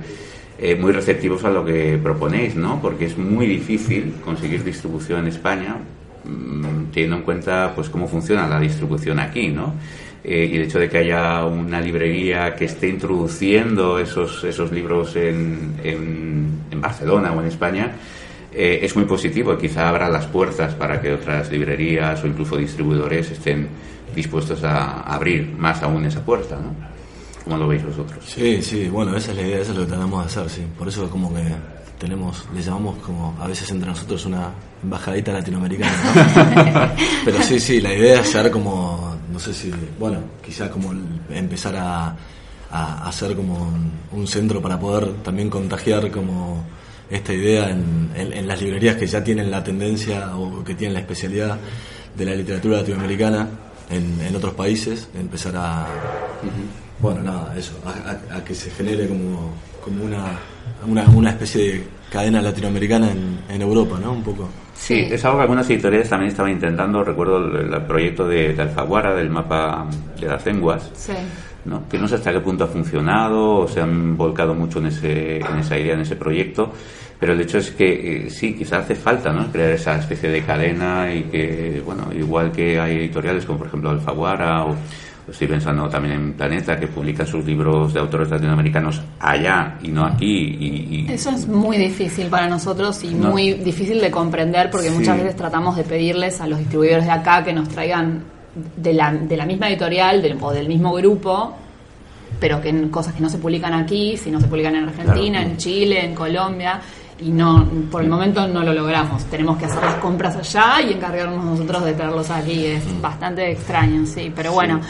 eh, 0.59 0.77
muy 0.77 0.93
receptivos 0.93 1.45
a 1.45 1.51
lo 1.51 1.65
que 1.65 1.99
proponéis, 2.03 2.55
¿no? 2.55 2.81
Porque 2.81 3.07
es 3.07 3.19
muy 3.19 3.47
difícil 3.47 4.15
conseguir 4.25 4.63
distribución 4.63 5.21
en 5.21 5.29
España, 5.29 5.77
mm, 6.25 6.93
teniendo 6.93 7.17
en 7.17 7.23
cuenta 7.23 7.73
pues 7.75 7.89
cómo 7.89 8.07
funciona 8.07 8.47
la 8.47 8.61
distribución 8.61 9.19
aquí, 9.19 9.49
¿no? 9.49 9.75
Eh, 10.25 10.49
y 10.53 10.57
el 10.57 10.63
hecho 10.63 10.79
de 10.79 10.89
que 10.89 10.99
haya 10.99 11.45
una 11.45 11.81
librería 11.81 12.55
que 12.55 12.67
esté 12.67 12.89
introduciendo 12.89 13.99
esos, 13.99 14.45
esos 14.45 14.71
libros 14.71 15.17
en, 15.17 15.75
en, 15.83 16.81
Barcelona 16.81 17.33
o 17.33 17.41
en 17.41 17.47
España, 17.47 17.93
eh, 18.53 18.81
es 18.83 18.95
muy 18.97 19.05
positivo. 19.05 19.57
Quizá 19.57 19.89
abra 19.89 20.09
las 20.09 20.27
puertas 20.27 20.75
para 20.75 21.01
que 21.01 21.13
otras 21.13 21.51
librerías 21.51 22.23
o 22.25 22.27
incluso 22.27 22.57
distribuidores 22.57 23.31
estén 23.31 23.69
dispuestos 24.15 24.65
a 24.65 25.03
abrir 25.03 25.55
más 25.57 25.83
aún 25.83 26.05
esa 26.05 26.25
puerta, 26.25 26.57
¿no? 26.57 26.92
¿Cómo 27.45 27.57
lo 27.57 27.69
veis 27.69 27.85
vosotros? 27.85 28.25
Sí, 28.27 28.63
sí, 28.63 28.89
bueno, 28.89 29.17
esa 29.17 29.31
es 29.33 29.37
la 29.37 29.43
idea, 29.43 29.59
eso 29.61 29.73
es 29.73 29.79
lo 29.79 29.85
que 29.85 29.91
tratamos 29.91 30.21
de 30.21 30.27
hacer, 30.27 30.51
sí. 30.51 30.63
Por 30.79 30.89
eso 30.89 31.11
como 31.11 31.33
que 31.35 31.43
tenemos, 31.99 32.47
le 32.55 32.63
llamamos 32.63 32.99
como 32.99 33.37
a 33.41 33.47
veces 33.47 33.71
entre 33.71 33.89
nosotros 33.89 34.25
una 34.27 34.51
embajadita 34.83 35.33
latinoamericana, 35.33 35.93
¿no? 36.05 36.91
Pero 37.25 37.43
sí, 37.43 37.59
sí, 37.61 37.81
la 37.81 37.93
idea 37.95 38.21
es 38.21 38.29
ser 38.31 38.51
como, 38.51 39.17
no 39.33 39.39
sé 39.39 39.53
si, 39.55 39.73
bueno, 39.99 40.19
quizá 40.45 40.71
como 40.71 40.93
empezar 41.31 41.77
a, 41.77 42.17
a 42.71 43.09
hacer 43.09 43.35
como 43.37 43.55
un, 43.59 43.93
un 44.13 44.27
centro 44.27 44.61
para 44.63 44.79
poder 44.79 45.13
también 45.25 45.51
contagiar 45.51 46.11
como 46.11 46.65
esta 47.11 47.33
idea 47.35 47.69
en, 47.71 48.11
en- 48.15 48.33
en 48.33 48.49
las 48.49 48.61
librerías 48.63 48.97
que 48.97 49.07
ya 49.07 49.23
tienen 49.23 49.51
la 49.51 49.63
tendencia 49.63 50.35
o 50.37 50.65
que 50.65 50.75
tienen 50.75 50.95
la 50.95 51.01
especialidad 51.01 51.59
de 52.17 52.25
la 52.25 52.35
literatura 52.35 52.79
latinoamericana 52.79 53.49
en, 53.91 54.21
en 54.27 54.35
otros 54.37 54.55
países, 54.55 55.09
empezar 55.15 55.55
a, 55.57 55.87
bueno, 57.03 57.23
nada, 57.23 57.53
eso, 57.57 57.73
a, 57.85 58.35
a- 58.35 58.39
a 58.39 58.45
que 58.45 58.55
se 58.55 58.71
genere 58.71 59.07
como, 59.09 59.53
como 59.85 60.05
una 60.05 60.25
una, 60.87 61.05
una 61.11 61.31
especie 61.31 61.63
de 61.73 61.85
cadena 62.11 62.41
latinoamericana 62.41 63.11
en, 63.11 63.39
en 63.49 63.63
Europa, 63.63 63.99
¿no? 64.01 64.13
Un 64.13 64.23
poco. 64.23 64.49
Sí, 64.75 64.95
Sí. 65.07 65.15
es 65.15 65.25
algo 65.25 65.39
que 65.39 65.43
algunas 65.43 65.69
editoriales 65.71 66.09
también 66.09 66.31
estaban 66.31 66.51
intentando. 66.53 67.05
Recuerdo 67.05 67.37
el, 67.39 67.73
el 67.73 67.83
proyecto 67.83 68.27
de, 68.27 68.53
de 68.55 68.63
Alfaguara, 68.63 69.15
del 69.15 69.31
mapa 69.31 69.87
de 70.21 70.27
las 70.27 70.45
lenguas, 70.47 70.91
Sí. 70.95 71.13
¿no? 71.65 71.89
que 71.89 71.99
no 71.99 72.09
sé 72.09 72.17
hasta 72.17 72.33
qué 72.33 72.41
punto 72.41 72.65
ha 72.65 72.67
funcionado 72.69 73.59
o 73.61 73.69
se 73.69 73.81
han 73.81 74.17
volcado 74.17 74.55
mucho 74.55 74.79
en, 74.81 74.87
ese, 74.87 75.37
en 75.39 75.59
esa 75.59 75.79
idea, 75.79 75.95
en 75.95 76.01
ese 76.01 76.17
proyecto. 76.17 76.73
Pero 77.21 77.35
el 77.35 77.41
hecho 77.41 77.59
es 77.59 77.71
que 77.71 78.27
eh, 78.27 78.31
sí, 78.31 78.55
quizás 78.55 78.83
hace 78.85 78.97
falta 78.97 79.33
¿no? 79.33 79.47
crear 79.53 79.71
esa 79.71 79.97
especie 79.97 80.29
de 80.29 80.43
cadena 80.43 81.15
y 81.15 81.23
que, 81.25 81.81
bueno, 81.85 82.09
igual 82.13 82.51
que 82.51 82.81
hay 82.81 82.97
editoriales 82.97 83.45
como 83.45 83.59
por 83.59 83.69
ejemplo 83.69 83.91
Alfaguara 83.91 84.65
o, 84.65 84.71
o 84.73 84.75
estoy 85.31 85.47
pensando 85.47 85.89
también 85.89 86.15
en 86.15 86.33
Planeta 86.35 86.79
que 86.79 86.89
publican 86.89 87.27
sus 87.27 87.45
libros 87.45 87.95
de 87.95 88.01
autores 88.01 88.29
latinoamericanos 88.31 89.01
allá 89.21 89.79
y 89.83 89.89
no 89.89 90.05
aquí. 90.05 90.57
Y, 90.59 91.07
y- 91.09 91.13
Eso 91.13 91.31
es 91.31 91.47
muy 91.47 91.77
difícil 91.79 92.27
para 92.27 92.49
nosotros 92.49 93.03
y 93.05 93.15
No. 93.15 93.31
muy 93.31 93.55
difícil 93.55 94.01
de 94.01 94.11
comprender 94.11 94.71
porque 94.71 94.89
Sí. 94.89 94.95
muchas 94.99 95.17
veces 95.19 95.37
tratamos 95.37 95.77
de 95.77 95.85
pedirles 95.85 96.41
a 96.41 96.47
los 96.47 96.59
distribuidores 96.59 97.05
de 97.05 97.13
acá 97.13 97.45
que 97.45 97.53
nos 97.53 97.69
traigan 97.69 98.25
de 98.77 98.93
la, 98.93 99.13
de 99.13 99.37
la 99.37 99.47
misma 99.47 99.69
editorial 99.71 100.21
del- 100.23 100.37
o 100.41 100.53
del 100.53 100.69
mismo 100.69 100.93
grupo, 100.93 101.57
pero 102.41 102.61
que 102.61 102.71
en 102.71 102.89
cosas 102.89 103.15
que 103.15 103.21
no 103.23 103.29
se 103.31 103.39
publican 103.39 103.73
aquí, 103.75 104.17
si 104.17 104.31
no 104.31 104.41
se 104.41 104.49
publican 104.49 104.75
en 104.75 104.85
Argentina, 104.89 105.39
Claro. 105.39 105.51
en 105.53 105.57
Chile, 105.57 106.05
en 106.05 106.15
Colombia. 106.15 106.81
Y 107.23 107.31
no, 107.31 107.69
por 107.91 108.03
el 108.03 108.09
momento 108.09 108.49
no 108.49 108.63
lo 108.63 108.73
logramos. 108.73 109.25
Tenemos 109.27 109.57
que 109.57 109.67
hacer 109.67 109.83
las 109.83 109.95
compras 109.97 110.37
allá 110.37 110.81
y 110.83 110.93
encargarnos 110.95 111.45
nosotros 111.45 111.85
de 111.85 111.93
traerlos 111.93 112.31
aquí. 112.31 112.67
Es 112.67 113.01
bastante 113.01 113.53
extraño, 113.53 114.05
sí. 114.07 114.33
Pero 114.35 114.53
bueno, 114.53 114.81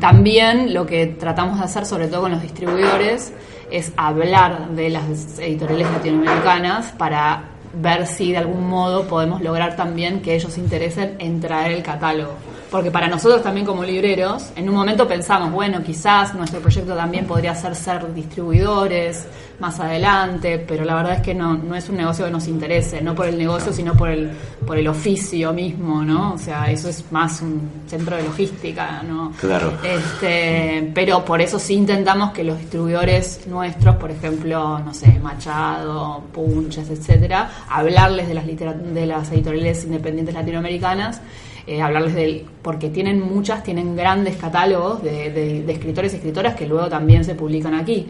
también 0.00 0.72
lo 0.72 0.86
que 0.86 1.06
tratamos 1.06 1.58
de 1.58 1.64
hacer, 1.64 1.84
sobre 1.84 2.08
todo 2.08 2.22
con 2.22 2.32
los 2.32 2.40
distribuidores, 2.40 3.32
es 3.70 3.92
hablar 3.96 4.70
de 4.70 4.90
las 4.90 5.38
editoriales 5.38 5.90
latinoamericanas 5.90 6.92
para 6.92 7.44
ver 7.74 8.06
si 8.06 8.32
de 8.32 8.38
algún 8.38 8.68
modo 8.68 9.06
podemos 9.06 9.40
lograr 9.42 9.76
también 9.76 10.20
que 10.20 10.34
ellos 10.34 10.52
se 10.52 10.60
interesen 10.60 11.16
en 11.18 11.40
traer 11.40 11.72
el 11.72 11.82
catálogo. 11.82 12.34
Porque 12.72 12.90
para 12.90 13.06
nosotros 13.06 13.42
también 13.42 13.66
como 13.66 13.84
libreros, 13.84 14.50
en 14.56 14.66
un 14.66 14.74
momento 14.74 15.06
pensamos, 15.06 15.52
bueno, 15.52 15.82
quizás 15.82 16.34
nuestro 16.34 16.58
proyecto 16.58 16.96
también 16.96 17.26
podría 17.26 17.54
ser 17.54 17.76
ser 17.76 18.14
distribuidores 18.14 19.26
más 19.60 19.78
adelante, 19.78 20.58
pero 20.58 20.82
la 20.82 20.94
verdad 20.94 21.16
es 21.16 21.20
que 21.20 21.34
no, 21.34 21.54
no 21.54 21.76
es 21.76 21.86
un 21.90 21.98
negocio 21.98 22.24
que 22.24 22.30
nos 22.30 22.48
interese, 22.48 23.02
no 23.02 23.14
por 23.14 23.26
el 23.26 23.36
negocio, 23.36 23.74
sino 23.74 23.94
por 23.94 24.08
el, 24.08 24.30
por 24.66 24.78
el 24.78 24.88
oficio 24.88 25.52
mismo, 25.52 26.02
¿no? 26.02 26.32
O 26.32 26.38
sea, 26.38 26.70
eso 26.70 26.88
es 26.88 27.04
más 27.12 27.42
un 27.42 27.60
centro 27.86 28.16
de 28.16 28.22
logística, 28.22 29.02
¿no? 29.02 29.32
Claro. 29.38 29.74
Este, 29.84 30.90
pero 30.94 31.26
por 31.26 31.42
eso 31.42 31.58
sí 31.58 31.74
intentamos 31.74 32.32
que 32.32 32.42
los 32.42 32.58
distribuidores 32.58 33.46
nuestros, 33.46 33.96
por 33.96 34.10
ejemplo, 34.10 34.78
no 34.78 34.94
sé, 34.94 35.18
Machado, 35.22 36.22
Punches, 36.32 36.88
etcétera, 36.88 37.50
hablarles 37.68 38.28
de 38.28 38.34
las 38.34 38.46
de 38.46 39.06
las 39.06 39.30
editoriales 39.30 39.84
independientes 39.84 40.34
latinoamericanas, 40.34 41.20
eh, 41.66 41.80
hablarles 41.80 42.14
del 42.14 42.44
porque 42.62 42.88
tienen 42.90 43.20
muchas, 43.20 43.62
tienen 43.62 43.94
grandes 43.96 44.36
catálogos 44.36 45.02
de, 45.02 45.64
escritores 45.68 46.12
y 46.12 46.16
escritoras 46.16 46.54
que 46.54 46.66
luego 46.66 46.88
también 46.88 47.24
se 47.24 47.34
publican 47.34 47.74
aquí. 47.74 48.06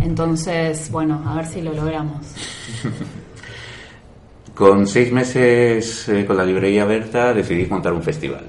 Entonces, 0.00 0.90
bueno, 0.90 1.22
a 1.26 1.34
ver 1.34 1.46
si 1.46 1.62
lo 1.62 1.72
logramos. 1.72 2.26
Con 4.54 4.86
seis 4.86 5.10
meses 5.10 6.06
eh, 6.10 6.26
con 6.26 6.36
la 6.36 6.44
librería 6.44 6.82
abierta 6.82 7.32
decidís 7.32 7.70
montar 7.70 7.94
un 7.94 8.02
festival. 8.02 8.44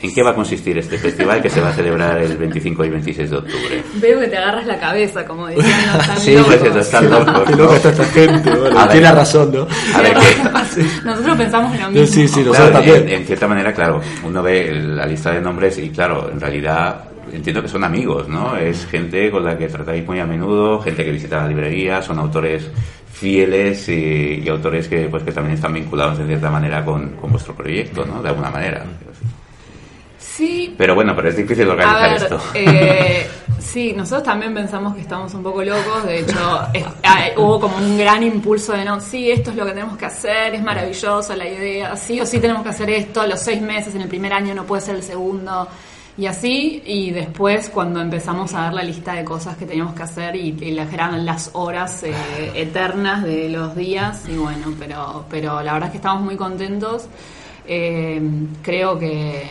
¿En 0.00 0.14
qué 0.14 0.22
va 0.22 0.30
a 0.30 0.34
consistir 0.34 0.78
este 0.78 0.96
festival 0.96 1.42
que 1.42 1.50
se 1.50 1.60
va 1.60 1.70
a 1.70 1.72
celebrar 1.72 2.18
el 2.18 2.36
25 2.36 2.84
y 2.84 2.88
26 2.90 3.30
de 3.30 3.36
octubre? 3.36 3.82
Veo 3.96 4.20
que 4.20 4.28
te 4.28 4.36
agarras 4.36 4.64
la 4.66 4.78
cabeza, 4.78 5.24
como 5.24 5.48
decían 5.48 5.66
los 5.96 6.06
tan 6.06 6.18
Sí, 6.20 6.34
pues 6.36 6.46
locos. 6.60 6.68
eso, 6.68 6.78
están 6.78 7.10
locos. 7.10 7.42
Qué 7.44 7.76
está 7.76 7.88
esta 7.90 8.04
gente, 8.04 8.50
bueno, 8.54 8.78
A 8.78 8.82
ver. 8.84 8.92
tiene 8.92 9.12
razón, 9.12 9.52
¿no? 9.52 9.66
A 9.94 10.00
ver, 10.02 10.14
que, 10.14 10.82
Nosotros 11.04 11.36
pensamos 11.36 11.74
en 11.74 11.80
lo 11.82 11.90
mismo. 11.90 12.06
Sí, 12.06 12.28
sí, 12.28 12.42
Claro, 12.44 12.48
nosotros 12.52 12.72
también. 12.74 13.02
en, 13.02 13.08
en 13.08 13.26
cierta 13.26 13.48
manera, 13.48 13.72
claro, 13.72 14.00
uno 14.24 14.42
ve 14.42 14.72
la 14.72 15.04
lista 15.06 15.32
de 15.32 15.40
nombres 15.40 15.76
y 15.78 15.90
claro, 15.90 16.30
en 16.32 16.40
realidad 16.40 17.04
entiendo 17.32 17.60
que 17.60 17.68
son 17.68 17.82
amigos, 17.82 18.28
¿no? 18.28 18.56
Es 18.56 18.86
gente 18.86 19.30
con 19.32 19.44
la 19.44 19.58
que 19.58 19.66
tratáis 19.66 20.06
muy 20.06 20.20
a 20.20 20.26
menudo, 20.26 20.80
gente 20.80 21.04
que 21.04 21.10
visita 21.10 21.38
la 21.42 21.48
librería, 21.48 22.00
son 22.02 22.18
autores 22.20 22.70
fieles 23.12 23.88
y, 23.88 24.42
y 24.44 24.48
autores 24.48 24.86
que 24.86 25.08
pues 25.08 25.24
que 25.24 25.32
también 25.32 25.56
están 25.56 25.72
vinculados 25.74 26.18
de 26.18 26.26
cierta 26.26 26.50
manera 26.50 26.84
con, 26.84 27.16
con 27.16 27.32
vuestro 27.32 27.52
proyecto, 27.54 28.04
¿no? 28.06 28.22
De 28.22 28.28
alguna 28.28 28.50
manera. 28.50 28.84
Sí, 30.38 30.72
Pero 30.78 30.94
bueno, 30.94 31.16
pero 31.16 31.30
es 31.30 31.36
difícil 31.36 31.68
organizar 31.68 32.10
ver, 32.12 32.22
esto. 32.22 32.40
eh, 32.54 33.26
sí, 33.58 33.92
nosotros 33.92 34.22
también 34.22 34.54
pensamos 34.54 34.94
que 34.94 35.00
estamos 35.00 35.34
un 35.34 35.42
poco 35.42 35.64
locos. 35.64 36.04
De 36.06 36.20
hecho, 36.20 36.60
es- 36.72 36.84
ah, 37.02 37.24
hubo 37.36 37.58
como 37.58 37.76
un 37.78 37.98
gran 37.98 38.22
impulso 38.22 38.72
de 38.72 38.84
no, 38.84 39.00
sí, 39.00 39.32
esto 39.32 39.50
es 39.50 39.56
lo 39.56 39.64
que 39.66 39.72
tenemos 39.72 39.98
que 39.98 40.06
hacer, 40.06 40.54
es 40.54 40.62
maravillosa 40.62 41.34
la 41.34 41.48
idea, 41.48 41.96
sí 41.96 42.20
o 42.20 42.24
sí 42.26 42.38
tenemos 42.38 42.62
que 42.62 42.68
hacer 42.68 42.88
esto, 42.90 43.26
los 43.26 43.40
seis 43.40 43.60
meses 43.60 43.96
en 43.96 44.02
el 44.02 44.08
primer 44.08 44.32
año 44.32 44.54
no 44.54 44.62
puede 44.64 44.80
ser 44.82 44.94
el 44.94 45.02
segundo. 45.02 45.66
Y 46.16 46.26
así, 46.26 46.82
y 46.86 47.10
después 47.10 47.68
cuando 47.68 48.00
empezamos 48.00 48.54
a 48.54 48.64
ver 48.66 48.74
la 48.74 48.82
lista 48.84 49.14
de 49.14 49.24
cosas 49.24 49.56
que 49.56 49.66
teníamos 49.66 49.94
que 49.94 50.02
hacer 50.04 50.36
y, 50.36 50.56
y 50.60 50.70
las 50.70 50.92
eran 50.92 51.24
las 51.26 51.50
horas 51.54 52.04
eh, 52.04 52.12
eternas 52.54 53.24
de 53.24 53.48
los 53.48 53.74
días, 53.74 54.22
y 54.28 54.36
bueno, 54.36 54.72
pero, 54.78 55.24
pero 55.28 55.60
la 55.62 55.72
verdad 55.72 55.88
es 55.88 55.92
que 55.92 55.98
estamos 55.98 56.22
muy 56.22 56.36
contentos. 56.36 57.06
Eh, 57.66 58.20
creo 58.62 58.98
que, 58.98 59.46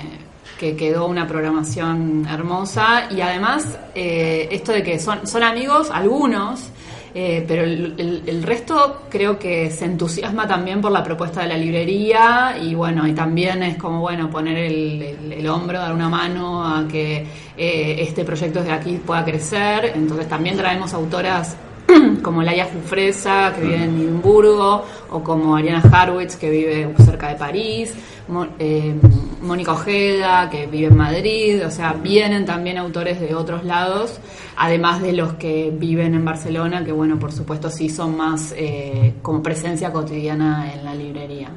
que 0.59 0.75
quedó 0.75 1.07
una 1.07 1.27
programación 1.27 2.27
hermosa 2.29 3.07
y 3.11 3.21
además 3.21 3.77
eh, 3.93 4.47
esto 4.51 4.71
de 4.71 4.83
que 4.83 4.99
son, 4.99 5.27
son 5.27 5.43
amigos, 5.43 5.89
algunos, 5.91 6.71
eh, 7.19 7.43
pero 7.47 7.63
el, 7.63 8.43
resto 8.43 9.05
creo 9.09 9.39
que 9.39 9.71
se 9.71 9.85
entusiasma 9.85 10.47
también 10.47 10.81
por 10.81 10.91
la 10.91 11.03
propuesta 11.03 11.41
de 11.41 11.47
la 11.47 11.57
librería 11.57 12.57
y 12.61 12.75
bueno, 12.75 13.07
y 13.07 13.13
también 13.13 13.63
es 13.63 13.77
como 13.77 14.01
bueno 14.01 14.29
poner 14.29 14.57
el, 14.57 15.47
hombro, 15.47 15.79
dar 15.79 15.93
una 15.93 16.09
mano 16.09 16.63
a 16.63 16.87
que 16.87 17.25
eh, 17.57 17.95
este 17.99 18.23
proyecto 18.23 18.59
desde 18.59 18.73
aquí 18.73 18.99
pueda 19.03 19.25
crecer. 19.25 19.93
Entonces 19.95 20.27
también 20.27 20.57
traemos 20.57 20.93
autoras 20.93 21.55
como 22.21 22.43
Laia 22.43 22.65
Jufresa, 22.65 23.53
que 23.55 23.61
vive 23.61 23.75
en 23.83 23.97
Edimburgo, 23.97 24.83
o 25.11 25.23
como 25.23 25.55
Ariana 25.55 25.81
Harwitz, 25.91 26.35
que 26.35 26.49
vive 26.49 26.93
cerca 27.03 27.29
de 27.29 27.35
París, 27.35 27.93
Mo- 28.27 28.47
eh, 28.59 28.93
Mónica 29.41 29.71
Ojeda, 29.73 30.49
que 30.49 30.67
vive 30.67 30.87
en 30.87 30.97
Madrid, 30.97 31.65
o 31.65 31.71
sea, 31.71 31.93
vienen 31.93 32.45
también 32.45 32.77
autores 32.77 33.19
de 33.21 33.33
otros 33.35 33.63
lados, 33.63 34.19
además 34.57 35.01
de 35.01 35.13
los 35.13 35.33
que 35.35 35.71
viven 35.73 36.13
en 36.15 36.25
Barcelona, 36.25 36.83
que 36.83 36.91
bueno, 36.91 37.17
por 37.17 37.31
supuesto 37.31 37.69
sí 37.69 37.87
son 37.89 38.17
más 38.17 38.53
eh, 38.57 39.13
como 39.21 39.41
presencia 39.41 39.91
cotidiana 39.91 40.73
en 40.73 40.83
la 40.83 40.93
librería. 40.93 41.49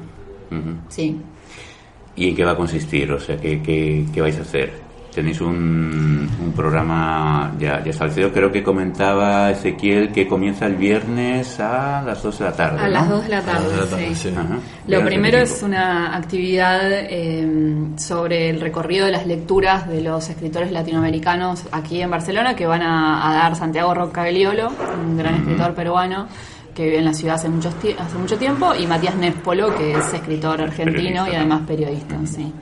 Sí. 0.89 1.17
¿Y 2.15 2.29
en 2.29 2.35
qué 2.35 2.43
va 2.45 2.51
a 2.51 2.57
consistir? 2.57 3.11
O 3.11 3.19
sea, 3.19 3.37
¿qué, 3.37 3.61
qué, 3.61 4.05
qué 4.13 4.21
vais 4.21 4.37
a 4.37 4.41
hacer? 4.41 4.90
Tenéis 5.13 5.41
un, 5.41 6.29
un 6.41 6.53
programa 6.55 7.51
ya, 7.59 7.83
ya 7.83 7.91
establecido. 7.91 8.31
Creo 8.31 8.49
que 8.51 8.63
comentaba 8.63 9.51
Ezequiel 9.51 10.11
que 10.13 10.25
comienza 10.25 10.65
el 10.67 10.75
viernes 10.75 11.59
a 11.59 12.01
las 12.01 12.23
2 12.23 12.39
de 12.39 12.45
la 12.45 12.53
tarde. 12.53 12.79
A 12.79 12.83
¿no? 12.83 12.89
las 12.89 13.09
2 13.09 13.23
de 13.23 13.29
la 13.29 13.37
A 13.37 13.41
las 13.41 13.45
dos 13.45 13.63
tarde, 13.63 13.71
de 13.75 13.81
la 13.81 13.89
tarde, 13.89 14.15
sí. 14.15 14.29
Lo 14.87 15.03
primero 15.05 15.37
25. 15.37 15.43
es 15.57 15.63
una 15.63 16.15
actividad 16.15 16.79
eh, 16.91 17.87
sobre 17.97 18.49
el 18.49 18.61
recorrido 18.61 19.05
de 19.05 19.11
las 19.11 19.27
lecturas 19.27 19.87
de 19.89 20.01
los 20.01 20.29
escritores 20.29 20.71
latinoamericanos 20.71 21.65
aquí 21.73 22.01
en 22.01 22.09
Barcelona 22.09 22.55
que 22.55 22.65
van 22.65 22.81
a, 22.81 23.29
a 23.29 23.33
dar 23.35 23.55
Santiago 23.57 23.93
Rocagliolo, 23.93 24.69
un 25.05 25.17
gran 25.17 25.35
escritor 25.35 25.73
peruano 25.73 26.27
que 26.73 26.85
vive 26.85 26.99
en 26.99 27.05
la 27.05 27.13
ciudad 27.13 27.35
hace, 27.35 27.49
muchos 27.49 27.75
ti- 27.75 27.93
hace 27.99 28.17
mucho 28.17 28.37
tiempo, 28.37 28.73
y 28.73 28.87
Matías 28.87 29.15
Nespolo, 29.17 29.75
que 29.75 29.91
es 29.91 30.13
escritor 30.13 30.61
argentino 30.61 31.25
Periodista 31.25 31.29
y 31.31 31.35
además 31.35 31.61
periodista. 31.67 32.15
Sí. 32.25 32.53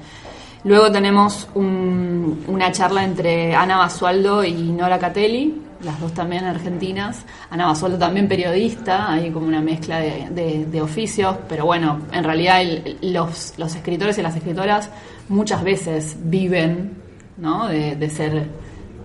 Luego 0.65 0.91
tenemos 0.91 1.47
un- 1.55 2.43
una 2.47 2.71
charla 2.71 3.03
entre 3.03 3.55
Ana 3.55 3.77
Basualdo 3.77 4.43
y 4.43 4.53
Nora 4.53 4.99
Catelli, 4.99 5.61
las 5.83 5.99
dos 6.01 6.13
también 6.13 6.43
argentinas. 6.43 7.23
Ana 7.49 7.67
Basualdo 7.67 7.97
también 7.97 8.27
periodista, 8.27 9.09
hay 9.11 9.31
como 9.31 9.47
una 9.47 9.61
mezcla 9.61 9.99
de, 9.99 10.27
de- 10.31 10.65
de 10.65 10.81
oficios, 10.81 11.37
pero 11.47 11.65
bueno, 11.65 11.99
en 12.11 12.23
realidad 12.25 12.61
el- 12.61 12.97
los, 13.01 13.53
escritores 13.75 14.17
y 14.17 14.21
las 14.21 14.35
escritoras 14.35 14.89
muchas 15.29 15.63
veces 15.63 16.17
viven 16.25 16.93
¿no? 17.37 17.67
de, 17.67 17.95
de 17.95 18.09
ser 18.09 18.47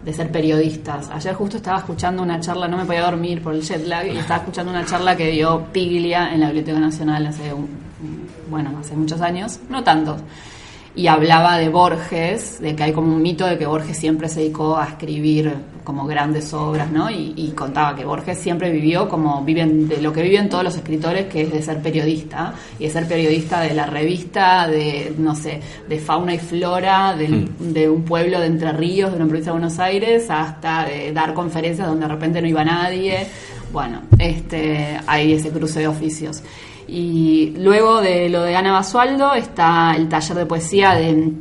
de 0.05 0.12
ser 0.12 0.31
periodistas. 0.31 1.09
Ayer 1.09 1.33
justo 1.35 1.57
estaba 1.57 1.79
escuchando 1.79 2.23
una 2.23 2.38
charla, 2.38 2.69
no 2.69 2.77
me 2.77 2.85
podía 2.85 3.01
dormir 3.07 3.40
por 3.43 3.55
el 3.55 3.62
jet 3.62 3.87
lag, 3.87 4.07
y 4.07 4.19
estaba 4.19 4.40
escuchando 4.40 4.71
una 4.71 4.85
charla 4.85 5.17
que 5.17 5.31
dio 5.31 5.64
Piglia 5.73 6.35
en 6.35 6.40
la 6.40 6.47
Biblioteca 6.49 6.79
Nacional 6.79 7.27
hace, 7.27 7.55
un- 7.55 7.69
bueno, 8.51 8.71
hace 8.79 8.95
muchos 8.97 9.23
años, 9.23 9.61
no 9.71 9.83
tantos. 9.83 10.21
Y 10.97 11.09
hablaba 11.09 11.59
de 11.59 11.69
Borges, 11.69 12.61
de 12.61 12.77
que 12.77 12.85
hay 12.85 12.93
como 12.93 13.15
un 13.15 13.21
mito 13.21 13.45
de 13.47 13.59
que 13.59 13.67
Borges 13.67 13.97
siempre 13.97 14.29
se 14.29 14.41
dedicó 14.41 14.77
a 14.77 14.87
escribir 14.87 15.53
como 15.83 16.07
grandes 16.07 16.55
obras, 16.55 16.91
¿no? 16.91 17.11
Y, 17.11 17.35
y 17.37 17.51
contaba 17.51 17.95
que 17.97 18.05
Borges 18.05 18.39
siempre 18.39 18.71
vivió 18.71 19.09
como 19.09 19.43
viven 19.45 19.89
de 19.89 20.01
lo 20.01 20.13
que 20.13 20.23
viven 20.23 20.49
todos 20.49 20.63
los 20.65 20.77
escritores, 20.77 21.27
que 21.27 21.43
es 21.43 21.53
de 21.53 21.61
ser 21.63 21.83
periodista 21.83 22.55
y 22.79 22.85
de 22.85 22.91
ser 22.91 23.07
periodista 23.09 23.61
de 23.61 23.75
la 23.75 23.87
revista, 23.87 24.67
de 24.69 25.13
no 25.19 25.35
sé, 25.35 25.61
de 25.89 25.99
fauna 25.99 26.35
y 26.35 26.39
flora, 26.39 27.15
del- 27.17 27.49
de 27.59 27.89
un 27.91 28.03
pueblo 28.05 28.41
de 28.41 28.47
Entre 28.47 28.73
Ríos, 28.73 29.11
de 29.11 29.17
una 29.17 29.27
provincia 29.27 29.53
de 29.53 29.59
Buenos 29.59 29.79
Aires, 29.81 30.31
hasta 30.31 30.85
de 30.87 31.13
dar 31.13 31.35
conferencias 31.35 31.87
donde 31.89 32.07
de 32.07 32.13
repente 32.13 32.41
no 32.41 32.49
iba 32.49 32.65
nadie. 32.65 33.27
Bueno, 33.73 34.03
este, 34.19 34.97
hay 35.07 35.33
ese 35.33 35.51
cruce 35.51 35.81
de 35.81 35.89
oficios. 35.89 36.43
Y 36.87 37.55
luego 37.57 38.01
de 38.01 38.29
lo 38.29 38.42
de 38.42 38.57
Ana 38.57 38.73
Basualdo 38.73 39.35
está 39.35 39.94
el 39.97 40.09
taller 40.09 40.37
de 40.37 40.47
poesía 40.47 40.94
de, 40.94 41.33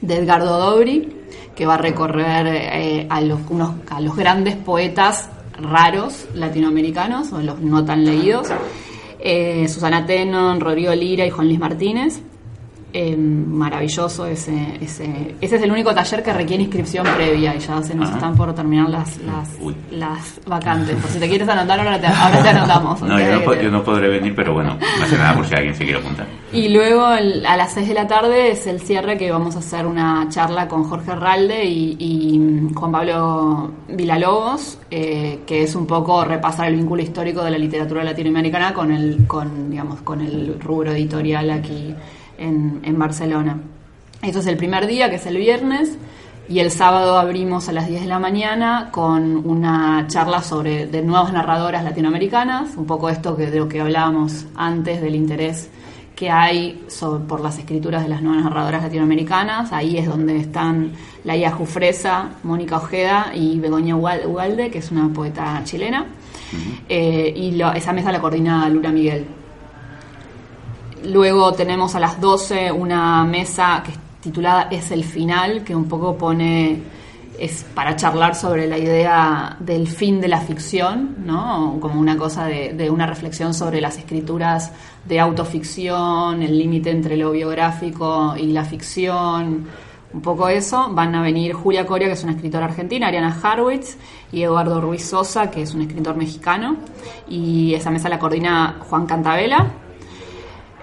de 0.00 0.14
Edgardo 0.16 0.58
Dobri, 0.58 1.16
que 1.54 1.66
va 1.66 1.74
a 1.74 1.78
recorrer 1.78 2.46
eh, 2.46 3.06
a, 3.08 3.20
los, 3.20 3.40
unos, 3.50 3.74
a 3.90 4.00
los 4.00 4.16
grandes 4.16 4.56
poetas 4.56 5.28
raros 5.60 6.26
latinoamericanos, 6.34 7.32
o 7.32 7.40
los 7.40 7.60
no 7.60 7.84
tan 7.84 8.04
leídos. 8.04 8.48
Eh, 9.18 9.66
Susana 9.68 10.06
Tenon, 10.06 10.60
Rodrigo 10.60 10.94
Lira 10.94 11.26
y 11.26 11.30
Juan 11.30 11.48
Luis 11.48 11.58
Martínez. 11.58 12.20
Eh, 12.98 13.14
maravilloso 13.14 14.24
ese, 14.24 14.78
ese. 14.80 15.34
Ese 15.38 15.56
es 15.56 15.62
el 15.62 15.70
único 15.70 15.94
taller 15.94 16.22
que 16.22 16.32
requiere 16.32 16.62
inscripción 16.62 17.06
previa 17.14 17.54
y 17.54 17.58
ya 17.58 17.82
se 17.82 17.94
nos 17.94 18.08
Ajá. 18.08 18.16
están 18.16 18.34
por 18.36 18.54
terminar 18.54 18.88
las, 18.88 19.18
las, 19.18 19.50
las 19.90 20.40
vacantes. 20.46 20.96
Por 20.96 21.10
si 21.10 21.18
te 21.18 21.28
quieres 21.28 21.46
anotar, 21.46 21.78
ahora 21.78 22.00
te, 22.00 22.06
ahora 22.06 22.42
te 22.42 22.48
anotamos. 22.48 23.02
No, 23.06 23.20
yo 23.20 23.32
no, 23.32 23.44
po- 23.44 23.54
yo 23.54 23.70
no 23.70 23.82
podré 23.84 24.08
venir, 24.08 24.34
pero 24.34 24.54
bueno, 24.54 24.78
más 24.98 25.10
que 25.10 25.16
nada 25.18 25.34
por 25.36 25.44
si 25.46 25.54
alguien 25.54 25.74
se 25.74 25.84
quiere 25.84 25.98
apuntar. 26.00 26.26
Y 26.54 26.70
luego 26.70 27.12
el- 27.12 27.44
a 27.44 27.58
las 27.58 27.74
6 27.74 27.86
de 27.88 27.92
la 27.94 28.06
tarde 28.06 28.52
es 28.52 28.66
el 28.66 28.80
cierre 28.80 29.18
que 29.18 29.30
vamos 29.30 29.56
a 29.56 29.58
hacer 29.58 29.84
una 29.84 30.26
charla 30.30 30.66
con 30.66 30.84
Jorge 30.84 31.14
Ralde 31.14 31.66
y, 31.66 31.96
y, 31.98 32.38
mm, 32.38 32.74
Juan 32.74 32.92
Pablo 32.92 33.72
Villalobos, 33.88 34.78
eh, 34.90 35.40
que 35.46 35.64
es 35.64 35.74
un 35.74 35.86
poco 35.86 36.24
repasar 36.24 36.68
el 36.68 36.76
vínculo 36.76 37.02
histórico 37.02 37.42
de 37.44 37.50
la 37.50 37.58
literatura 37.58 38.02
latinoamericana 38.04 38.72
con 38.72 38.90
el, 38.90 39.26
con, 39.26 39.68
digamos, 39.70 40.00
con 40.00 40.22
el 40.22 40.58
rubro 40.60 40.92
editorial 40.92 41.50
aquí 41.50 41.94
en, 42.38 42.80
en 42.82 42.98
Barcelona. 42.98 43.58
Esto 44.22 44.38
es 44.40 44.46
el 44.46 44.56
primer 44.56 44.86
día, 44.86 45.10
que 45.10 45.16
es 45.16 45.26
el 45.26 45.36
viernes, 45.36 45.96
y 46.48 46.60
el 46.60 46.70
sábado 46.70 47.18
abrimos 47.18 47.68
a 47.68 47.72
las 47.72 47.88
10 47.88 48.02
de 48.02 48.06
la 48.06 48.18
mañana 48.18 48.88
con 48.92 49.36
una 49.46 50.06
charla 50.08 50.42
sobre 50.42 50.86
de 50.86 51.02
nuevas 51.02 51.32
narradoras 51.32 51.82
latinoamericanas, 51.84 52.76
un 52.76 52.86
poco 52.86 53.08
esto 53.10 53.36
que 53.36 53.50
de 53.50 53.58
lo 53.58 53.68
que 53.68 53.80
hablábamos 53.80 54.46
antes 54.54 55.00
del 55.02 55.14
interés 55.16 55.68
que 56.14 56.30
hay 56.30 56.82
sobre- 56.88 57.24
por 57.26 57.40
las 57.40 57.58
escrituras 57.58 58.02
de 58.02 58.08
las 58.08 58.22
nuevas 58.22 58.42
narradoras 58.44 58.82
latinoamericanas. 58.84 59.70
Ahí 59.72 59.98
es 59.98 60.06
donde 60.08 60.38
están 60.38 60.92
Laia 61.24 61.50
Jufresa, 61.50 62.30
Mónica 62.42 62.76
Ojeda 62.78 63.32
y 63.34 63.58
Begoña 63.60 63.96
Ugal- 63.96 64.24
Ugalde, 64.26 64.70
que 64.70 64.78
es 64.78 64.90
una 64.90 65.08
poeta 65.12 65.60
chilena. 65.64 66.06
Eh, 66.88 67.34
y 67.36 67.50
lo- 67.56 67.72
esa 67.72 67.92
mesa 67.92 68.12
la 68.12 68.20
coordina 68.20 68.66
Luna 68.70 68.90
Miguel. 68.92 69.26
Luego 71.04 71.52
tenemos 71.52 71.94
a 71.94 72.00
las 72.00 72.20
12 72.20 72.72
una 72.72 73.24
mesa 73.24 73.82
que 73.84 73.92
es 73.92 73.98
titulada 74.20 74.68
Es 74.70 74.90
el 74.90 75.04
final, 75.04 75.62
que 75.62 75.74
un 75.74 75.88
poco 75.88 76.16
pone, 76.16 76.82
es 77.38 77.64
para 77.74 77.94
charlar 77.96 78.34
sobre 78.34 78.66
la 78.66 78.78
idea 78.78 79.56
del 79.60 79.86
fin 79.86 80.20
de 80.20 80.28
la 80.28 80.40
ficción, 80.40 81.16
¿no? 81.24 81.78
Como 81.80 82.00
una 82.00 82.16
cosa 82.16 82.46
de, 82.46 82.72
de 82.72 82.90
una 82.90 83.06
reflexión 83.06 83.54
sobre 83.54 83.80
las 83.80 83.98
escrituras 83.98 84.72
de 85.04 85.20
autoficción, 85.20 86.42
el 86.42 86.58
límite 86.58 86.90
entre 86.90 87.16
lo 87.16 87.30
biográfico 87.30 88.34
y 88.36 88.46
la 88.52 88.64
ficción, 88.64 89.66
un 90.12 90.22
poco 90.22 90.48
eso. 90.48 90.88
Van 90.92 91.14
a 91.14 91.22
venir 91.22 91.52
Julia 91.52 91.86
Coria, 91.86 92.08
que 92.08 92.14
es 92.14 92.24
una 92.24 92.32
escritora 92.32 92.64
argentina, 92.64 93.08
Ariana 93.08 93.38
Harwitz 93.42 93.96
y 94.32 94.42
Eduardo 94.42 94.80
Ruiz 94.80 95.04
Sosa, 95.04 95.50
que 95.50 95.62
es 95.62 95.74
un 95.74 95.82
escritor 95.82 96.16
mexicano. 96.16 96.76
Y 97.28 97.74
esa 97.74 97.90
mesa 97.90 98.08
la 98.08 98.18
coordina 98.18 98.78
Juan 98.88 99.06
Cantabela. 99.06 99.66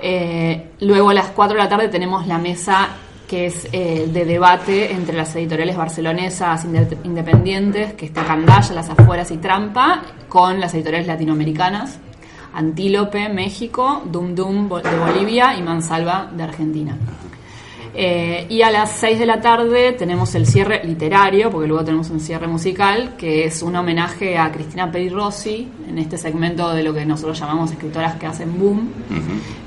Eh, 0.05 0.71
luego 0.81 1.11
a 1.11 1.13
las 1.13 1.27
4 1.29 1.55
de 1.55 1.63
la 1.63 1.69
tarde 1.69 1.87
tenemos 1.87 2.27
la 2.27 2.37
mesa 2.37 2.89
que 3.25 3.45
es 3.45 3.69
eh, 3.71 4.09
de 4.11 4.25
debate 4.25 4.91
entre 4.91 5.15
las 5.15 5.33
editoriales 5.37 5.77
barcelonesas 5.77 6.65
inde- 6.65 6.97
independientes, 7.05 7.93
que 7.93 8.05
está 8.07 8.25
Candaya, 8.25 8.73
Las 8.75 8.89
Afueras 8.89 9.31
y 9.31 9.37
Trampa, 9.37 10.01
con 10.27 10.59
las 10.59 10.73
editoriales 10.73 11.07
latinoamericanas, 11.07 11.99
Antílope, 12.53 13.29
México, 13.29 14.03
Dum 14.05 14.35
Dum 14.35 14.67
de 14.67 14.97
Bolivia 14.99 15.55
y 15.57 15.61
Mansalva 15.63 16.29
de 16.35 16.43
Argentina. 16.43 16.97
Eh, 17.95 18.47
y 18.49 18.61
a 18.63 18.71
las 18.71 18.89
6 18.91 19.19
de 19.19 19.25
la 19.25 19.39
tarde 19.39 19.93
tenemos 19.93 20.33
el 20.35 20.45
cierre 20.47 20.81
literario, 20.83 21.49
porque 21.49 21.67
luego 21.67 21.83
tenemos 21.85 22.09
un 22.09 22.19
cierre 22.19 22.47
musical, 22.47 23.15
que 23.17 23.45
es 23.45 23.61
un 23.63 23.75
homenaje 23.75 24.37
a 24.37 24.51
Cristina 24.51 24.91
Peri 24.91 25.09
Rossi, 25.09 25.67
en 25.87 25.97
este 25.99 26.17
segmento 26.17 26.71
de 26.73 26.83
lo 26.83 26.93
que 26.93 27.05
nosotros 27.05 27.39
llamamos 27.39 27.71
escritoras 27.71 28.15
que 28.15 28.25
hacen 28.25 28.59
boom, 28.59 28.89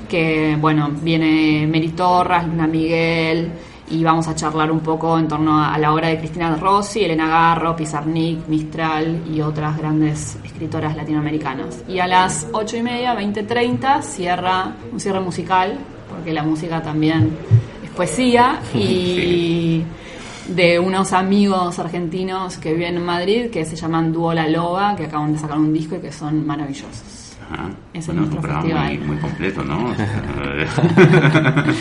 que 0.07 0.57
bueno, 0.59 0.89
viene 1.01 1.67
Mary 1.67 1.89
Torras, 1.89 2.47
Luna 2.47 2.67
Miguel, 2.67 3.51
y 3.89 4.03
vamos 4.03 4.27
a 4.27 4.35
charlar 4.35 4.69
un 4.71 4.81
poco 4.81 5.17
en 5.17 5.27
torno 5.27 5.63
a 5.63 5.77
la 5.77 5.93
obra 5.93 6.09
de 6.09 6.17
Cristina 6.17 6.55
Rossi, 6.55 7.05
Elena 7.05 7.27
Garro, 7.27 7.75
Pizarnik, 7.75 8.47
Mistral 8.47 9.23
y 9.31 9.41
otras 9.41 9.77
grandes 9.77 10.37
escritoras 10.43 10.95
latinoamericanas. 10.95 11.83
Y 11.87 11.99
a 11.99 12.07
las 12.07 12.47
8 12.51 12.77
y 12.77 12.83
media, 12.83 13.17
20.30, 13.17 14.01
cierra 14.01 14.73
un 14.91 14.99
cierre 14.99 15.21
musical, 15.21 15.77
porque 16.09 16.33
la 16.33 16.43
música 16.43 16.81
también 16.81 17.37
es 17.83 17.89
poesía, 17.91 18.59
y 18.73 19.83
de 20.47 20.79
unos 20.79 21.13
amigos 21.13 21.79
argentinos 21.79 22.57
que 22.57 22.73
viven 22.73 22.97
en 22.97 23.05
Madrid, 23.05 23.49
que 23.49 23.63
se 23.63 23.75
llaman 23.75 24.11
Dúo 24.11 24.33
La 24.33 24.47
Loba, 24.49 24.95
que 24.95 25.05
acaban 25.05 25.33
de 25.33 25.39
sacar 25.39 25.57
un 25.57 25.73
disco 25.73 25.95
y 25.95 25.99
que 25.99 26.11
son 26.11 26.45
maravillosos. 26.45 27.16
Ajá. 27.51 27.69
Ese 27.93 27.99
es 27.99 28.05
bueno, 28.07 28.21
nuestro 28.21 28.39
un 28.39 28.43
programa 28.61 28.83
muy, 28.85 28.97
muy 28.99 29.17
completo, 29.17 29.63
¿no? 29.63 29.85
O 29.89 29.95
sea, 29.95 31.65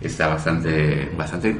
Está 0.00 0.26
bastante, 0.26 1.10
bastante, 1.16 1.56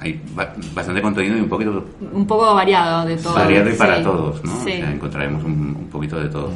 hay 0.00 0.20
ba- 0.34 0.52
bastante 0.74 1.00
contenido 1.00 1.38
y 1.38 1.40
un 1.40 1.48
poquito 1.48 1.86
Un 2.12 2.26
poco 2.26 2.54
variado 2.54 3.06
de 3.06 3.16
todo. 3.16 3.32
variado 3.34 3.70
y 3.70 3.72
para 3.72 3.96
sí. 3.96 4.02
todos, 4.04 4.44
¿no? 4.44 4.52
Sí. 4.62 4.72
O 4.72 4.76
sea, 4.76 4.92
encontraremos 4.92 5.42
un, 5.42 5.74
un 5.80 5.88
poquito 5.90 6.20
de 6.20 6.28
todo. 6.28 6.50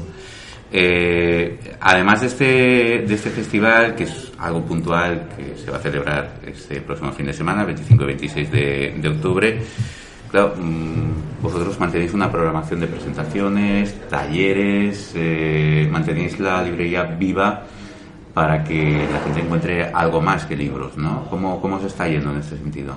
Eh, 0.71 1.59
además 1.81 2.21
de 2.21 2.27
este, 2.27 2.45
de 3.09 3.15
este 3.15 3.31
festival, 3.31 3.95
que 3.95 4.05
es 4.05 4.31
algo 4.39 4.63
puntual 4.63 5.29
que 5.35 5.57
se 5.57 5.71
va 5.71 5.79
a 5.79 5.81
celebrar 5.81 6.35
este 6.47 6.83
próximo 6.83 7.13
fin 7.13 7.25
de 7.27 7.33
semana, 7.33 7.65
25 7.65 8.03
y 8.03 8.07
26 8.07 8.51
de, 8.53 8.95
de 9.01 9.09
octubre, 9.09 9.63
claro, 10.31 10.55
mm, 10.59 11.22
vosotros 11.43 11.79
mantenéis 11.81 12.15
una 12.15 12.31
programación 12.31 12.81
de 12.81 12.87
presentaciones, 12.87 13.95
talleres, 14.09 15.13
eh, 15.15 15.89
mantenéis 15.91 16.39
la 16.39 16.63
librería 16.63 17.03
viva 17.03 17.65
para 18.33 18.63
que 18.65 19.07
la 19.13 19.21
gente 19.21 19.41
encuentre 19.41 19.85
algo 19.93 20.21
más 20.23 20.45
que 20.47 20.57
libros, 20.57 20.97
¿no? 20.97 21.27
¿Cómo, 21.29 21.61
cómo 21.61 21.81
se 21.81 21.89
está 21.89 22.09
yendo 22.09 22.31
en 22.31 22.39
este 22.39 22.57
sentido? 22.57 22.97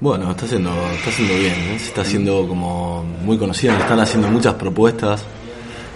Bueno, 0.00 0.30
está 0.30 0.44
haciendo, 0.44 0.70
está 0.92 1.10
haciendo 1.10 1.34
bien, 1.34 1.54
¿eh? 1.54 1.76
se 1.78 1.86
está 1.86 2.00
haciendo 2.02 2.46
como 2.46 3.04
muy 3.24 3.38
conocida, 3.38 3.78
están 3.78 3.98
haciendo 4.00 4.28
muchas 4.28 4.54
propuestas. 4.54 5.24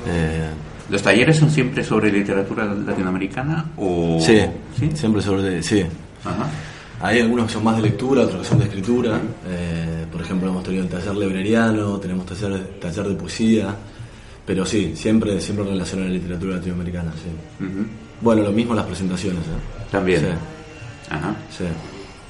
eh, 0.06 0.48
¿Los 0.88 1.02
talleres 1.02 1.36
son 1.36 1.50
siempre 1.50 1.84
sobre 1.84 2.10
literatura 2.10 2.64
latinoamericana 2.64 3.66
o...? 3.76 4.18
sí, 4.20 4.42
¿Sí? 4.78 4.90
siempre 4.94 5.22
sobre, 5.22 5.62
sí. 5.62 5.84
Ajá. 6.24 6.46
Hay 7.02 7.20
algunos 7.20 7.46
que 7.46 7.52
son 7.54 7.64
más 7.64 7.76
de 7.76 7.82
lectura, 7.82 8.22
otros 8.22 8.42
que 8.42 8.48
son 8.48 8.58
de 8.60 8.64
escritura. 8.66 9.20
eh, 9.48 10.06
por 10.10 10.20
ejemplo, 10.20 10.48
hemos 10.50 10.62
tenido 10.62 10.84
el 10.84 10.88
taller 10.90 11.16
libreriano, 11.16 11.98
tenemos 11.98 12.26
taller, 12.26 12.78
taller 12.80 13.08
de 13.08 13.14
poesía, 13.14 13.74
pero 14.46 14.64
sí, 14.64 14.92
siempre, 14.94 15.40
siempre 15.40 15.64
relacionado 15.66 16.06
a 16.08 16.10
la 16.12 16.16
literatura 16.18 16.56
latinoamericana, 16.56 17.12
sí. 17.14 17.64
Bueno, 18.20 18.42
lo 18.42 18.52
mismo 18.52 18.74
las 18.74 18.84
presentaciones. 18.86 19.40
¿eh? 19.40 19.86
También. 19.90 20.20
Sí, 20.20 20.26
Ajá. 21.10 21.34
sí. 21.56 21.64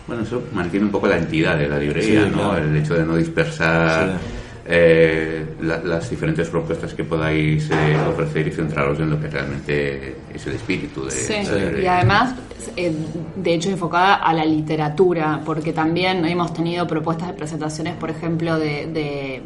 Bueno, 0.06 0.22
eso 0.22 0.42
mantiene 0.52 0.86
un 0.86 0.92
poco 0.92 1.06
la 1.06 1.18
entidad 1.18 1.58
de 1.58 1.68
la 1.68 1.78
librería, 1.78 2.24
Sí, 2.24 2.30
¿no? 2.30 2.38
claro. 2.50 2.64
El 2.64 2.76
hecho 2.76 2.94
de 2.94 3.04
no 3.04 3.16
dispersar 3.16 4.08
Sí. 4.18 4.26
Eh, 4.66 5.44
la- 5.60 5.78
las 5.82 6.08
diferentes 6.08 6.48
propuestas 6.48 6.94
que 6.94 7.04
podáis 7.04 7.68
eh, 7.70 7.96
ofrecer 8.08 8.46
y 8.46 8.52
centraros 8.52 8.98
en 9.00 9.10
lo 9.10 9.20
que 9.20 9.28
realmente 9.28 10.16
es 10.32 10.46
el 10.46 10.54
espíritu 10.54 11.04
de, 11.04 11.10
Sí, 11.10 11.34
de 11.50 11.82
y 11.82 11.86
además, 11.86 12.34
eh, 12.76 12.92
de 13.36 13.54
hecho, 13.54 13.70
enfocada 13.70 14.14
a 14.14 14.32
la 14.32 14.44
literatura, 14.44 15.40
porque 15.44 15.72
también 15.72 16.24
hemos 16.24 16.54
tenido 16.54 16.86
propuestas 16.86 17.28
de 17.28 17.34
presentaciones, 17.34 17.94
por 17.96 18.10
ejemplo, 18.10 18.58
de, 18.58 18.86
de, 18.86 19.42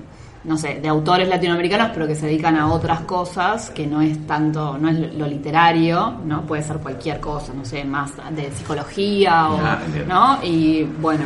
no 0.46 0.56
sé, 0.56 0.78
de 0.80 0.88
autores 0.88 1.28
latinoamericanos, 1.28 1.90
pero 1.92 2.06
que 2.06 2.14
se 2.14 2.26
dedican 2.26 2.56
a 2.56 2.72
otras 2.72 3.00
cosas, 3.00 3.70
que 3.70 3.86
no 3.86 4.00
es 4.00 4.26
tanto, 4.26 4.78
no 4.78 4.88
es 4.88 5.14
lo 5.14 5.26
literario, 5.26 6.14
¿no? 6.24 6.42
Puede 6.42 6.62
ser 6.62 6.76
cualquier 6.78 7.18
cosa, 7.20 7.52
no 7.52 7.64
sé, 7.64 7.84
más 7.84 8.12
de 8.30 8.50
psicología 8.52 9.48
o, 9.50 9.58
Ah. 9.58 9.78
¿no? 10.06 10.38
Y 10.44 10.84
bueno, 10.84 11.24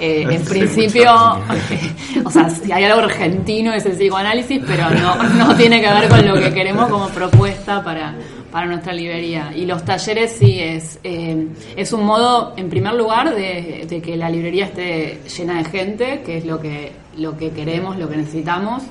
eh, 0.00 0.26
en 0.30 0.44
Sí, 0.44 0.50
principio, 0.50 1.12
o 2.24 2.30
sea, 2.30 2.48
si 2.48 2.72
hay 2.72 2.84
algo 2.84 3.00
argentino 3.04 3.72
es 3.74 3.84
el 3.84 3.92
psicoanálisis, 3.92 4.62
pero 4.66 4.88
no, 4.90 5.16
no 5.34 5.54
tiene 5.54 5.80
que 5.80 5.88
ver 5.90 6.08
con 6.08 6.26
lo 6.26 6.34
que 6.34 6.52
queremos 6.52 6.88
como 6.88 7.08
propuesta 7.08 7.82
para, 7.82 8.14
para 8.50 8.66
nuestra 8.66 8.92
librería. 8.92 9.52
Y 9.54 9.66
los 9.66 9.84
talleres 9.84 10.32
sí 10.32 10.58
es, 10.60 10.98
eh, 11.04 11.48
es 11.76 11.92
un 11.92 12.04
modo, 12.04 12.54
en 12.56 12.68
primer 12.68 12.94
lugar, 12.94 13.34
de, 13.34 13.86
de 13.88 14.02
que 14.02 14.16
la 14.16 14.30
librería 14.30 14.66
esté 14.66 15.20
llena 15.36 15.58
de 15.58 15.64
gente, 15.64 16.22
que 16.24 16.38
es 16.38 16.44
lo 16.44 16.60
que, 16.60 16.92
lo 17.16 17.36
que 17.36 17.50
queremos, 17.50 17.98
lo 17.98 18.08
que 18.08 18.16
necesitamos, 18.16 18.82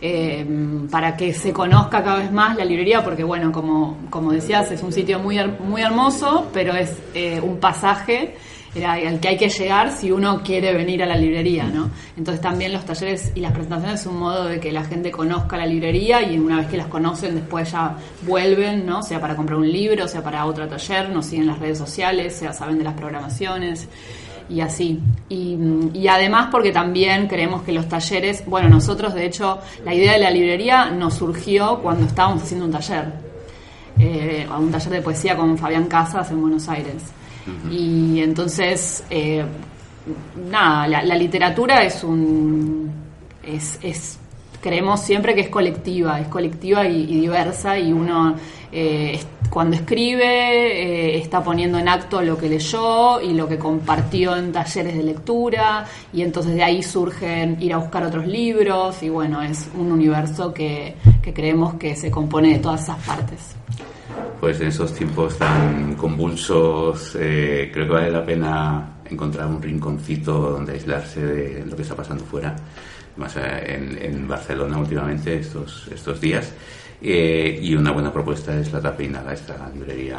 eh, 0.00 0.44
para 0.90 1.16
que 1.16 1.32
se 1.32 1.52
conozca 1.52 2.02
cada 2.02 2.18
vez 2.18 2.32
más 2.32 2.56
la 2.56 2.64
librería, 2.64 3.04
porque 3.04 3.22
bueno, 3.22 3.52
como, 3.52 3.98
como 4.10 4.32
decías, 4.32 4.70
es 4.72 4.82
un 4.82 4.92
sitio 4.92 5.18
muy, 5.18 5.38
muy 5.60 5.82
hermoso, 5.82 6.48
pero 6.52 6.74
es 6.74 6.96
eh, 7.14 7.40
un 7.40 7.58
pasaje 7.58 8.34
era 8.74 8.94
al 8.94 9.20
que 9.20 9.28
hay 9.28 9.36
que 9.36 9.48
llegar 9.48 9.92
si 9.92 10.10
uno 10.10 10.42
quiere 10.42 10.72
venir 10.72 11.02
a 11.02 11.06
la 11.06 11.16
librería, 11.16 11.64
¿no? 11.64 11.90
Entonces 12.16 12.40
también 12.40 12.72
los 12.72 12.84
talleres 12.84 13.32
y 13.34 13.40
las 13.40 13.52
presentaciones 13.52 14.00
es 14.00 14.06
un 14.06 14.18
modo 14.18 14.44
de 14.46 14.60
que 14.60 14.72
la 14.72 14.84
gente 14.84 15.10
conozca 15.10 15.56
la 15.56 15.66
librería 15.66 16.22
y 16.22 16.38
una 16.38 16.56
vez 16.56 16.68
que 16.68 16.78
las 16.78 16.86
conocen 16.86 17.34
después 17.34 17.70
ya 17.70 17.96
vuelven, 18.22 18.86
¿no? 18.86 19.02
Sea 19.02 19.20
para 19.20 19.36
comprar 19.36 19.58
un 19.58 19.70
libro, 19.70 20.08
sea 20.08 20.22
para 20.22 20.46
otro 20.46 20.66
taller, 20.66 21.10
nos 21.10 21.26
siguen 21.26 21.42
en 21.42 21.48
las 21.48 21.58
redes 21.58 21.78
sociales, 21.78 22.34
sea 22.34 22.52
saben 22.52 22.78
de 22.78 22.84
las 22.84 22.94
programaciones 22.94 23.88
y 24.48 24.60
así. 24.60 25.00
Y, 25.28 25.58
y 25.92 26.08
además 26.08 26.48
porque 26.50 26.72
también 26.72 27.26
creemos 27.26 27.62
que 27.62 27.72
los 27.72 27.88
talleres, 27.88 28.44
bueno, 28.46 28.70
nosotros 28.70 29.12
de 29.12 29.26
hecho 29.26 29.58
la 29.84 29.94
idea 29.94 30.14
de 30.14 30.18
la 30.18 30.30
librería 30.30 30.90
nos 30.90 31.14
surgió 31.14 31.80
cuando 31.80 32.06
estábamos 32.06 32.42
haciendo 32.42 32.64
un 32.64 32.72
taller, 32.72 33.12
eh, 33.98 34.46
un 34.58 34.70
taller 34.70 34.92
de 34.92 35.02
poesía 35.02 35.36
con 35.36 35.58
Fabián 35.58 35.84
Casas 35.84 36.30
en 36.30 36.40
Buenos 36.40 36.68
Aires. 36.70 37.12
Y 37.70 38.20
entonces, 38.20 39.04
eh, 39.10 39.44
nada, 40.50 40.86
la, 40.86 41.02
la 41.02 41.14
literatura 41.14 41.82
es 41.82 42.04
un. 42.04 42.90
Es, 43.42 44.18
creemos 44.60 45.00
siempre 45.00 45.34
que 45.34 45.42
es 45.42 45.48
colectiva, 45.48 46.20
es 46.20 46.28
colectiva 46.28 46.86
y, 46.86 47.20
diversa, 47.20 47.76
y 47.78 47.92
uno 47.92 48.36
eh, 48.70 49.18
cuando 49.50 49.76
escribe 49.76 50.24
eh, 50.24 51.18
está 51.18 51.42
poniendo 51.42 51.78
en 51.78 51.88
acto 51.88 52.22
lo 52.22 52.38
que 52.38 52.48
leyó 52.48 53.20
y 53.20 53.34
lo 53.34 53.48
que 53.48 53.58
compartió 53.58 54.36
en 54.36 54.52
talleres 54.52 54.96
de 54.96 55.02
lectura, 55.02 55.84
y 56.12 56.22
entonces 56.22 56.54
de 56.54 56.62
ahí 56.62 56.82
surgen 56.82 57.60
ir 57.60 57.74
a 57.74 57.78
buscar 57.78 58.04
otros 58.04 58.26
libros, 58.26 59.02
y 59.02 59.08
bueno, 59.08 59.42
es 59.42 59.68
un 59.76 59.90
universo 59.90 60.54
que, 60.54 60.94
que 61.20 61.34
creemos 61.34 61.74
que 61.74 61.96
se 61.96 62.10
compone 62.10 62.52
de 62.52 62.58
todas 62.60 62.82
esas 62.82 63.04
partes. 63.04 63.56
Pues 64.40 64.60
en 64.60 64.68
esos 64.68 64.92
tiempos 64.92 65.38
tan 65.38 65.94
convulsos, 65.94 67.16
eh, 67.18 67.70
creo 67.72 67.86
que 67.86 67.92
vale 67.92 68.10
la 68.10 68.26
pena 68.26 68.96
encontrar 69.08 69.46
un 69.46 69.62
rinconcito 69.62 70.32
donde 70.32 70.72
aislarse 70.72 71.24
de 71.24 71.64
lo 71.64 71.76
que 71.76 71.82
está 71.82 71.94
pasando 71.94 72.24
fuera. 72.24 72.56
Más 73.16 73.36
eh, 73.36 74.00
en, 74.00 74.26
Barcelona 74.26 74.78
últimamente, 74.78 75.38
estos, 75.38 75.88
estos 75.92 76.20
días. 76.20 76.52
Eh, 77.00 77.60
y 77.62 77.74
una 77.74 77.92
buena 77.92 78.12
propuesta 78.12 78.58
es 78.58 78.72
la 78.72 78.80
Tapeinada, 78.80 79.32
esta 79.32 79.70
librería 79.72 80.18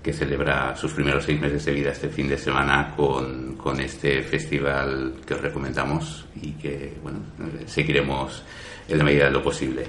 que 0.00 0.12
celebra 0.12 0.76
sus 0.76 0.92
primeros 0.92 1.24
seis 1.24 1.40
meses 1.40 1.64
de 1.64 1.72
vida 1.72 1.90
este 1.90 2.08
fin 2.08 2.28
de 2.28 2.38
semana 2.38 2.94
con, 2.96 3.56
con 3.56 3.80
este 3.80 4.22
festival 4.22 5.14
que 5.26 5.34
os 5.34 5.40
recomendamos 5.40 6.24
y 6.40 6.52
que, 6.52 6.94
bueno, 7.02 7.18
seguiremos 7.66 8.44
en 8.88 8.98
la 8.98 9.02
medida 9.02 9.24
de 9.24 9.32
lo 9.32 9.42
posible. 9.42 9.84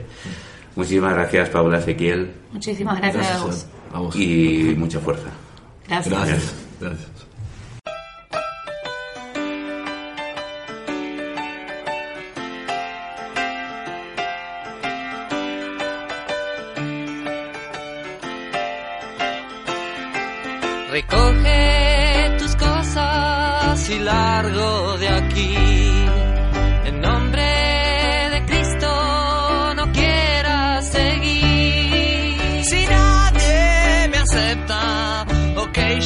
Muchísimas 0.78 1.14
gracias, 1.14 1.50
Paula 1.50 1.80
Ezequiel, 1.80 2.32
Muchísimas 2.54 2.98
gracias, 3.00 3.28
a 3.28 3.44
vos. 3.44 3.66
a 3.94 4.00
vos. 4.00 4.16
y 4.16 4.76
mucha 4.78 5.00
fuerza. 5.00 5.28
Gracias. 5.88 6.14
Gracias. 6.16 6.56
Gracias. 6.80 7.27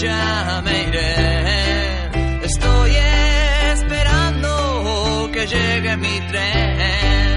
Ya 0.01 0.61
me 0.65 0.83
iré. 0.87 1.13
Estoy 2.43 2.91
esperando 3.73 5.29
que 5.33 5.45
llegue 5.45 5.97
mi 5.97 6.19
tren. 6.29 7.30